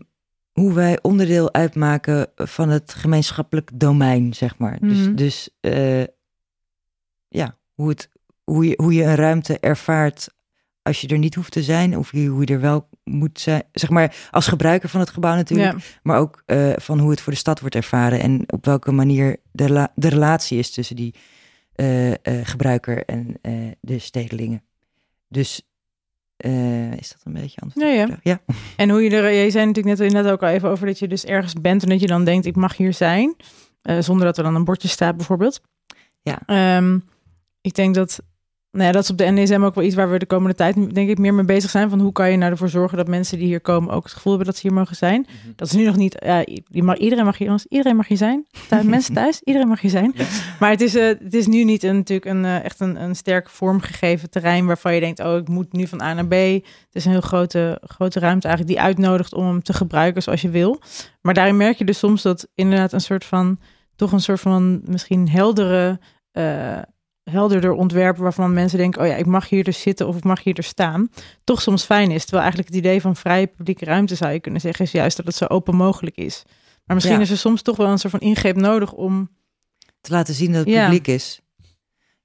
[0.53, 4.79] hoe wij onderdeel uitmaken van het gemeenschappelijk domein, zeg maar.
[4.81, 5.14] Dus, mhm.
[5.14, 6.05] dus uh,
[7.29, 8.09] ja, hoe, het,
[8.44, 10.29] hoe, je, hoe je een ruimte ervaart
[10.82, 13.90] als je er niet hoeft te zijn, of hoe je er wel moet zijn, zeg
[13.90, 17.38] maar als gebruiker van het gebouw natuurlijk, maar ook uh, van hoe het voor de
[17.38, 21.14] stad wordt ervaren en op welke manier de, de relatie is tussen die
[21.76, 23.38] uh, uh, gebruiker en
[23.80, 24.62] de stedelingen.
[25.28, 25.62] Dus
[26.96, 27.80] is dat een beetje anders?
[27.80, 28.18] Ja, ja.
[28.22, 28.40] ja.
[28.76, 31.08] En hoe je er, jij zei natuurlijk net, net ook al even over dat je
[31.08, 33.36] dus ergens bent en dat je dan denkt, ik mag hier zijn,
[33.98, 35.60] zonder dat er dan een bordje staat bijvoorbeeld.
[36.22, 36.76] Ja.
[36.76, 37.04] Um,
[37.60, 38.20] ik denk dat
[38.72, 40.94] nou ja, dat is op de NSM ook wel iets waar we de komende tijd
[40.94, 41.90] denk ik meer mee bezig zijn.
[41.90, 44.33] Van hoe kan je nou ervoor zorgen dat mensen die hier komen ook het gevoel
[44.33, 45.26] hebben dat ze hier mogen zijn.
[45.28, 45.52] Mhm.
[45.56, 48.46] Dat is nu nog niet, ja, mag, iedereen, mag hier, iedereen mag hier zijn.
[48.68, 50.14] Thuis, mensen thuis, iedereen mag hier zijn.
[50.61, 53.16] Maar het is, uh, het is nu niet een, natuurlijk een, uh, echt een, een
[53.16, 56.33] sterk vormgegeven terrein waarvan je denkt, oh ik moet nu van A naar B.
[56.33, 60.40] Het is een heel grote, grote ruimte eigenlijk die uitnodigt om hem te gebruiken zoals
[60.40, 60.80] je wil.
[61.20, 63.59] Maar daarin merk je dus soms dat inderdaad een soort van,
[63.96, 65.98] toch een soort van misschien heldere...
[66.33, 66.78] Uh,
[67.30, 70.42] helderder ontwerpen waarvan mensen denken, oh ja, ik mag hier dus zitten of ik mag
[70.44, 71.08] hier dus staan,
[71.44, 72.20] toch soms fijn is.
[72.22, 75.26] Terwijl eigenlijk het idee van vrije publieke ruimte zou je kunnen zeggen, is juist dat
[75.26, 76.42] het zo open mogelijk is.
[76.84, 77.22] Maar misschien Ja.
[77.24, 79.30] is er soms toch wel een soort van ingreep nodig om.
[80.00, 80.84] te laten zien dat het Ja.
[80.84, 81.40] publiek is.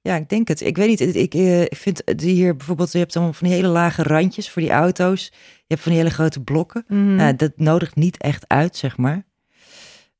[0.00, 0.60] Ja, ik denk het.
[0.60, 1.00] Ik weet niet.
[1.16, 4.50] Ik, eh, ik vind die hier bijvoorbeeld, je hebt dan van die hele lage randjes
[4.50, 5.24] voor die auto's.
[5.32, 6.84] Je hebt van die hele grote blokken.
[6.88, 7.36] Mhm.
[7.36, 9.26] Dat nodigt niet echt uit, zeg maar.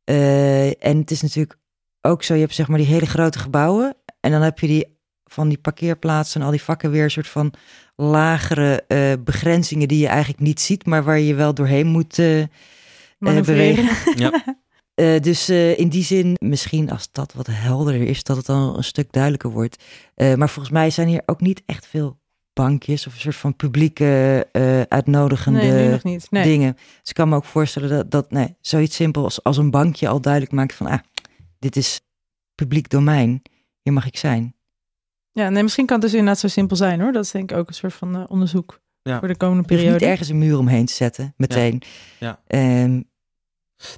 [0.04, 1.58] Eh, en het is natuurlijk
[2.00, 3.96] ook zo, je hebt zeg maar die hele grote gebouwen.
[4.26, 7.28] En dan heb je die van die parkeerplaatsen en al die vakken weer een soort
[7.28, 7.52] van
[7.96, 12.18] lagere eh, begrenzingen die je eigenlijk niet ziet, maar waar je wel doorheen moet
[13.18, 13.84] Manoeuvreren.
[13.84, 14.18] bewegen.
[14.22, 14.56] Ja.
[14.94, 18.76] Eh, dus eh, in die zin, misschien als dat wat helderder is, dat het dan
[18.76, 19.84] een stuk duidelijker wordt.
[20.14, 22.18] Eh, maar volgens mij zijn hier ook niet echt veel
[22.52, 26.26] bankjes of een soort van publieke eh, uitnodigende Nee, nu nog niet.
[26.30, 26.42] Nee.
[26.42, 26.72] dingen.
[26.72, 30.08] Dus ik kan me ook voorstellen dat, dat nee, zoiets simpel als, als een bankje
[30.08, 30.98] al duidelijk maakt van, ah,
[31.58, 32.00] dit is
[32.54, 33.42] publiek domein,
[33.86, 34.54] hier mag ik zijn.
[35.32, 37.12] Ja, nee, misschien kan het dus inderdaad zo simpel zijn hoor.
[37.12, 39.18] Dat is denk ik ook een soort van eh, onderzoek Ja.
[39.18, 40.06] voor de komende hoeft niet periode.
[40.06, 41.82] ergens een muur omheen te zetten, meteen.
[42.18, 42.40] Ja.
[42.46, 43.00] Ehm,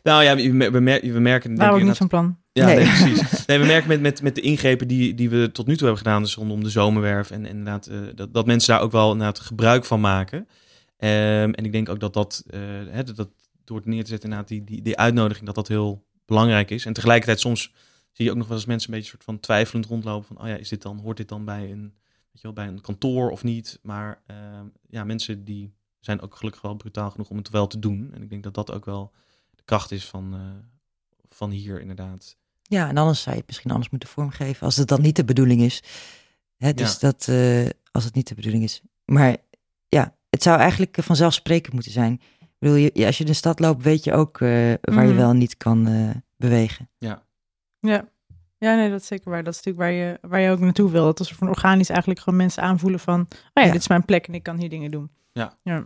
[0.03, 1.55] Nou ja, we, mer- we, mer- we merken...
[1.55, 2.38] ik ook niet van plan.
[2.53, 2.77] Ja, Nee.
[2.77, 2.85] nee.
[2.87, 3.46] precies.
[3.46, 6.05] Nee, we merken met, met, met de ingrepen die, die we tot nu toe hebben
[6.05, 9.11] gedaan, dus rondom de zomerwerf, en, en inderdaad, eh, dat, dat mensen daar ook wel
[9.12, 10.48] inderdaad gebruik van maken.
[10.96, 13.29] Ehm, en ik denk ook dat dat, eh, hè, dat, dat
[13.64, 16.85] door het neer te zetten, inderdaad, die, die, die uitnodiging, dat dat heel belangrijk is.
[16.87, 17.72] En tegelijkertijd soms
[18.12, 20.47] zie je ook nog wel eens mensen een beetje soort van twijfelend rondlopen van, oh
[20.49, 21.92] ja, is dit dan, hoort dit dan bij een, weet
[22.33, 23.79] je wel, bij een kantoor of niet?
[23.83, 27.79] Maar ehm, ja, mensen die zijn ook gelukkig wel brutaal genoeg om het wel te
[27.79, 28.11] doen.
[28.14, 29.12] En ik denk dat dat ook wel
[29.57, 30.40] de kracht is van, eh,
[31.29, 32.37] van hier inderdaad.
[32.62, 35.25] Ja, en anders zou je het misschien anders moeten vormgeven als het dan niet de
[35.25, 35.83] bedoeling is.
[36.57, 36.99] Hè, dus Ja.
[36.99, 38.83] dat, eh, als het niet de bedoeling is.
[39.05, 39.37] Maar
[39.88, 42.12] ja, het zou eigenlijk eh, vanzelfsprekend moeten zijn.
[42.40, 45.14] Ik bedoel, je, als je in de stad loopt, weet je ook waar je Mhm.
[45.16, 45.88] wel en niet kan
[46.37, 46.88] bewegen.
[46.99, 47.23] Ja.
[47.81, 49.45] Ja, nee, dat is zeker waar.
[49.45, 51.05] Dat is natuurlijk waar je, waar je ook naartoe wil.
[51.05, 53.21] Dat is van organisch eigenlijk gewoon mensen aanvoelen van...
[53.21, 53.73] oh ja, Ja.
[53.73, 55.11] dit is mijn plek en ik kan hier dingen doen.
[55.33, 55.85] Ja.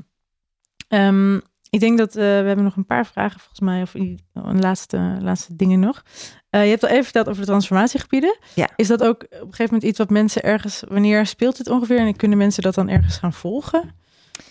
[0.89, 1.37] Ehm,
[1.71, 3.83] ik denk dat eh, we hebben nog een paar vragen volgens mij.
[3.83, 6.03] Of i- een laatste, laatste dingen nog.
[6.51, 8.39] Eh, je hebt al even verteld over de transformatiegebieden.
[8.55, 8.69] Ja.
[8.77, 10.83] Is dat ook op een gegeven moment iets wat mensen ergens...
[10.89, 11.99] Wanneer speelt dit ongeveer?
[11.99, 13.95] En kunnen mensen dat dan ergens gaan volgen?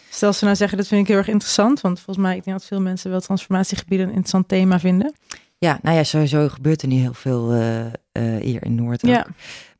[0.09, 1.81] Stel ze nou zeggen, dat vind ik heel erg interessant.
[1.81, 5.13] Want volgens mij, ik denk dat veel mensen wel transformatiegebieden een interessant thema vinden.
[5.65, 7.93] Ja, nou ja, sowieso gebeurt er niet heel veel eh, eh,
[8.43, 9.25] hier in Noord Ja.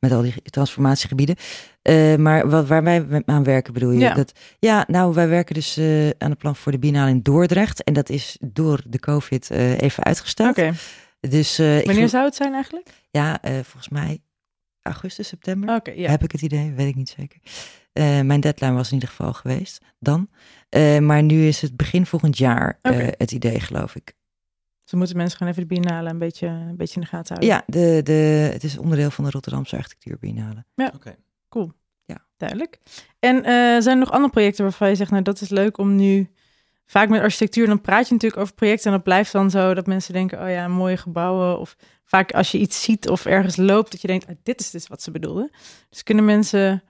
[0.00, 1.36] met al die transformatiegebieden.
[1.82, 3.98] Eh, maar wat, waar wij aan werken bedoel je?
[3.98, 4.14] Ja.
[4.14, 5.78] Dat, ja, nou, wij werken dus
[6.18, 7.84] aan het plan voor de Biennale in Dordrecht.
[7.84, 10.50] En dat is door de COVID even uitgesteld.
[10.58, 10.72] Oké,
[11.20, 12.88] Dus ik wanneer gel- zou het zijn eigenlijk?
[13.10, 14.18] Ja, volgens mij
[14.82, 15.74] augustus, september.
[15.74, 16.10] Oké, ja.
[16.10, 16.72] Heb ik het idee?
[16.72, 17.40] Weet ik niet zeker.
[18.24, 20.28] Mijn deadline was in ieder geval geweest dan.
[21.00, 22.78] Maar nu is het begin volgend jaar
[23.16, 24.14] het idee, geloof ik.
[24.92, 27.48] Ze moeten mensen gewoon even de biennale een beetje, een beetje in de gaten houden.
[27.48, 28.12] Ja, de, de,
[28.52, 30.64] het is onderdeel van de Rotterdamse Architectuurbiennale.
[30.94, 31.16] Oké.
[32.36, 32.78] Duidelijk.
[33.18, 35.96] En eh, zijn er nog andere projecten waarvan je zegt, nou dat is leuk om
[35.96, 36.30] nu...
[36.86, 39.86] Vaak met architectuur, dan praat je natuurlijk over projecten en dat blijft dan zo dat
[39.86, 41.58] mensen denken, oh ja, mooie gebouwen.
[41.58, 44.70] Of vaak als je iets ziet of ergens loopt, dat je denkt, ah, dit is
[44.70, 45.50] dus wat ze bedoelden.
[45.90, 46.82] Dus kunnen mensen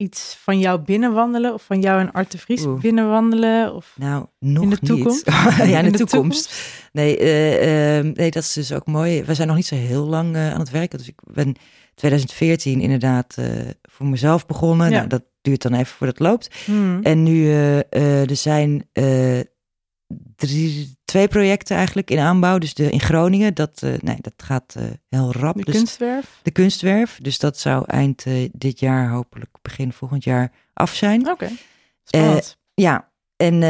[0.00, 2.80] iets van jou binnenwandelen of van jou en Art de Vries Oeh.
[2.80, 3.74] binnenwandelen?
[3.74, 3.94] Of...
[3.96, 4.84] Nou, nog de niet.
[4.84, 5.26] toekomst?
[5.30, 6.54] ja, in de, In de toekomst.
[6.92, 9.24] Nee, eh, eh, nee, dat is dus ook mooi.
[9.24, 10.98] We zijn nog niet zo heel lang eh, aan het werken.
[10.98, 11.56] Dus ik ben
[11.94, 13.46] 2014 inderdaad eh,
[13.82, 14.90] voor mezelf begonnen.
[14.90, 14.96] Ja.
[14.96, 16.54] Nou, dat duurt dan even voordat het loopt.
[16.64, 17.00] Hmm.
[17.02, 17.52] En nu,
[17.90, 18.88] er zijn
[20.40, 22.58] drie, twee projecten eigenlijk in aanbouw.
[22.58, 25.56] Dus de in Groningen, dat, eh, nee, dat gaat eh, heel rap.
[25.56, 26.40] de dus kunstwerf?
[26.42, 27.18] de kunstwerf.
[27.22, 31.28] Dus dat zou eind eh, dit jaar, hopelijk begin volgend jaar, af zijn.
[31.28, 31.48] Oké,
[32.04, 32.58] spannend.
[32.74, 33.60] Ja, en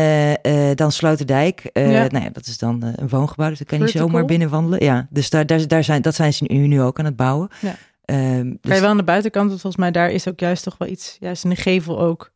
[0.74, 1.70] dan Sloterdijk.
[1.72, 1.82] Ja.
[1.82, 4.84] Nou ja, dat is dan een woongebouw, dus daar kan je zomaar binnenwandelen.
[4.84, 7.48] Ja, dus daar, daar, daar zijn, dat zijn ze nu, nu ook aan het bouwen.
[7.60, 7.76] Ja.
[8.04, 10.78] Kan dus- je wel aan de buitenkant, want volgens mij daar is ook juist toch
[10.78, 12.32] wel iets, juist in de gevel ook.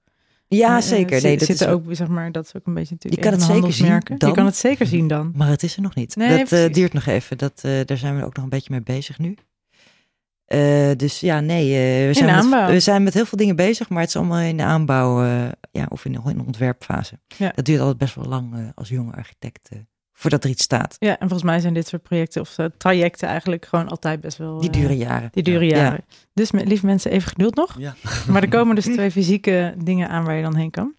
[0.57, 1.15] Ja, Eh, zeker.
[1.15, 3.23] zit- Nee, dat zitten is ook, zeg maar, dat is ook een beetje natuurlijk.
[3.25, 4.29] Je kan het zeker zien dan.
[4.29, 5.33] Je kan het zeker zien dan.
[5.37, 6.17] Maar het is er nog niet.
[6.17, 7.39] Nee, dat eh, duurt nog even.
[7.39, 9.37] Dat, eh, daar zijn we ook nog een beetje mee bezig nu.
[10.97, 11.67] Dus ja, nee,
[12.07, 14.57] we, zijn met, we zijn met heel veel dingen bezig, maar het is allemaal in
[14.57, 15.23] de aanbouw
[15.71, 17.19] ja, of in de, in de ontwerpfase.
[17.37, 17.53] Ja.
[17.55, 19.69] Dat duurt altijd best wel lang als jonge architect
[20.17, 20.97] voordat er iets staat.
[20.99, 24.39] Ja, en volgens mij zijn dit soort projecten of eh, trajecten eigenlijk gewoon altijd best
[24.39, 24.59] wel.
[24.61, 25.29] Die eh, duren jaren.
[25.33, 25.77] die duren Ja.
[25.77, 26.05] jaren.
[26.35, 27.77] Dus met, lieve mensen, even geduld nog.
[27.79, 27.95] Ja.
[28.31, 30.95] Maar er komen dus twee fysieke dingen aan waar je dan heen kan.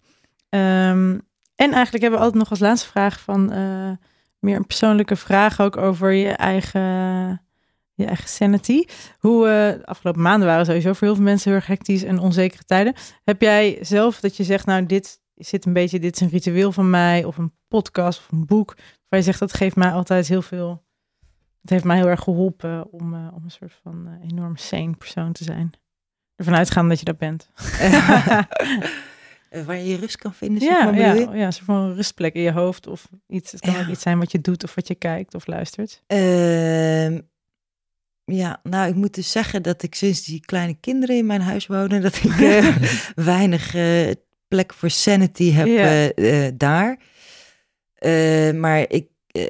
[0.48, 1.18] Ehm,
[1.54, 3.90] en eigenlijk hebben we altijd nog als laatste vraag van eh,
[4.38, 6.80] meer een persoonlijke vraag ook over je eigen,
[7.94, 8.84] je eigen sanity.
[9.18, 12.18] Hoe eh, de afgelopen maanden waren sowieso voor heel veel mensen heel erg hectisch en
[12.18, 12.94] onzekere tijden.
[13.24, 16.72] Heb jij zelf dat je zegt, nou dit zit een beetje, dit is een ritueel
[16.72, 18.76] van mij of een podcast of een boek
[19.08, 20.84] waar je zegt dat geeft mij altijd heel veel
[21.60, 24.94] het heeft mij heel erg geholpen om, eh, om een soort van eh, enorm sane
[24.98, 25.70] persoon te zijn.
[26.36, 27.50] Ervan uitgaan dat je dat bent.
[29.66, 31.14] Waar je je rust kan vinden, zeg ja, maar, ja,
[31.46, 33.52] een soort van rustplek in je hoofd of iets.
[33.52, 33.80] Het kan Ja.
[33.80, 36.02] ook iets zijn wat je doet of wat je kijkt of luistert.
[36.06, 37.20] Ehm,
[38.24, 41.66] ja, nou, ik moet dus zeggen dat ik sinds die kleine kinderen in mijn huis
[41.66, 42.76] wonen, dat ik eh,
[43.14, 43.74] weinig
[44.48, 46.10] plek voor sanity heb Ja.
[46.56, 46.98] daar.
[48.06, 49.42] Eh, maar ik, eh,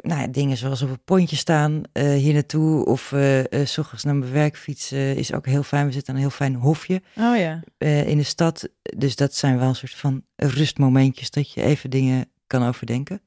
[0.00, 3.78] nou ja, dingen zoals op een pontje staan eh, hier naartoe of eh eh, s
[3.78, 5.86] ochtends naar mijn werk fietsen is ook heel fijn.
[5.86, 7.60] We zitten aan een heel fijn hofje Oh ja.
[7.78, 8.68] eh, in de stad.
[8.96, 13.20] Dus dat zijn wel een soort van rustmomentjes dat je even dingen kan overdenken.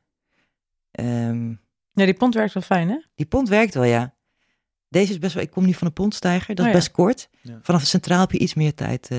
[0.91, 1.49] Ehm,
[1.93, 2.97] Ja, die pont werkt wel fijn, hè?
[3.15, 4.15] die pont werkt wel, ja.
[4.89, 6.79] Deze is best wel, ik kom niet van de pontstijger, dat Oh is ja.
[6.83, 7.29] best kort.
[7.41, 7.59] Ja.
[7.61, 9.07] Vanaf de centraal heb je iets meer tijd.
[9.11, 9.17] eh,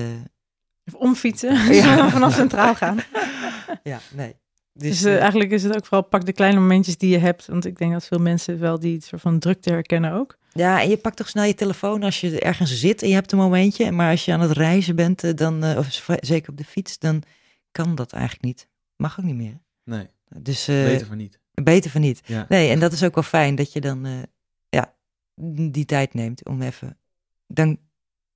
[0.85, 1.73] Of omfietsen.
[1.73, 2.09] Ja.
[2.09, 2.99] Vanaf centraal gaan.
[3.83, 4.35] ja, nee.
[4.73, 7.17] Dus, Dus, eh, eh, eigenlijk is het ook vooral pak de kleine momentjes die je
[7.17, 7.45] hebt.
[7.47, 10.37] Want ik denk dat veel mensen wel die soort van drukte herkennen ook.
[10.53, 13.31] ja, en je pakt toch snel je telefoon als je ergens zit en je hebt
[13.31, 13.91] een momentje.
[13.91, 15.87] Maar als je aan het reizen bent, eh, dan, eh, of
[16.19, 17.23] zeker op de fiets, dan
[17.71, 18.67] kan dat eigenlijk niet.
[18.95, 19.61] Mag ook niet meer.
[19.83, 20.07] Nee,
[20.37, 21.39] Dus eh, beter van niet.
[21.53, 22.21] beter van niet.
[22.25, 22.45] Ja.
[22.49, 24.11] Nee, en dat is ook wel fijn dat je dan eh,
[24.69, 24.93] ja,
[25.69, 26.97] die tijd neemt om even.
[27.47, 27.77] Dan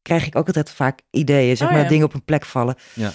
[0.02, 1.90] krijg ik ook altijd vaak ideeën, zeg Oh, maar, ja.
[1.90, 2.76] dingen op een plek vallen.
[2.94, 3.12] Ja.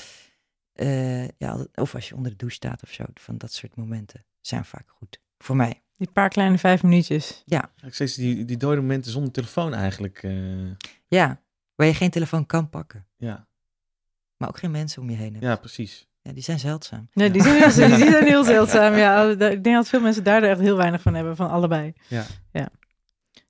[0.86, 3.04] Eh, ja, of als je onder de douche staat of zo.
[3.14, 5.20] Van dat soort momenten zijn vaak goed.
[5.38, 5.82] Voor mij.
[5.96, 7.42] Die paar kleine vijf minuutjes.
[7.84, 10.22] Ik steeds die, die dode momenten zonder telefoon eigenlijk.
[10.22, 10.32] eh,
[11.08, 11.40] Ja,
[11.74, 13.06] waar je geen telefoon kan pakken.
[13.16, 13.46] ja.
[14.36, 15.44] Maar ook geen mensen om je heen hebt.
[15.44, 16.06] ja, precies.
[16.22, 17.08] Ja, die zijn zeldzaam.
[17.12, 18.94] Nee, die zijn, heel, die zijn heel zeldzaam.
[18.94, 21.92] Ja, ik denk dat veel mensen daar echt heel weinig van hebben, van allebei.
[22.08, 22.24] Ja.
[22.52, 22.68] ja.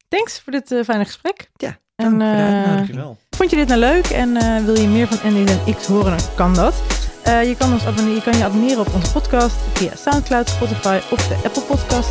[0.08, 1.50] Thanks voor dit eh, fijne gesprek.
[1.56, 2.18] Ja, En.
[2.18, 3.18] Dankjewel.
[3.30, 6.16] Vond je dit nou leuk en eh, wil je meer van NDS en X horen,
[6.18, 7.01] dan kan dat.
[7.22, 10.98] Eh, je, kan ons abonneren, je kan je abonneren op onze podcast via Soundcloud, Spotify
[11.10, 12.08] of de Apple Podcast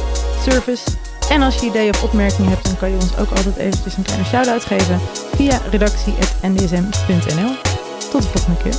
[0.50, 0.84] Service.
[1.30, 4.04] En als je ideeën of opmerkingen hebt, dan kan je ons ook altijd eventjes een
[4.04, 5.00] kleine shout-out geven
[5.36, 7.52] via redactie.ndsm.nl.
[8.12, 8.76] Tot de volgende keer.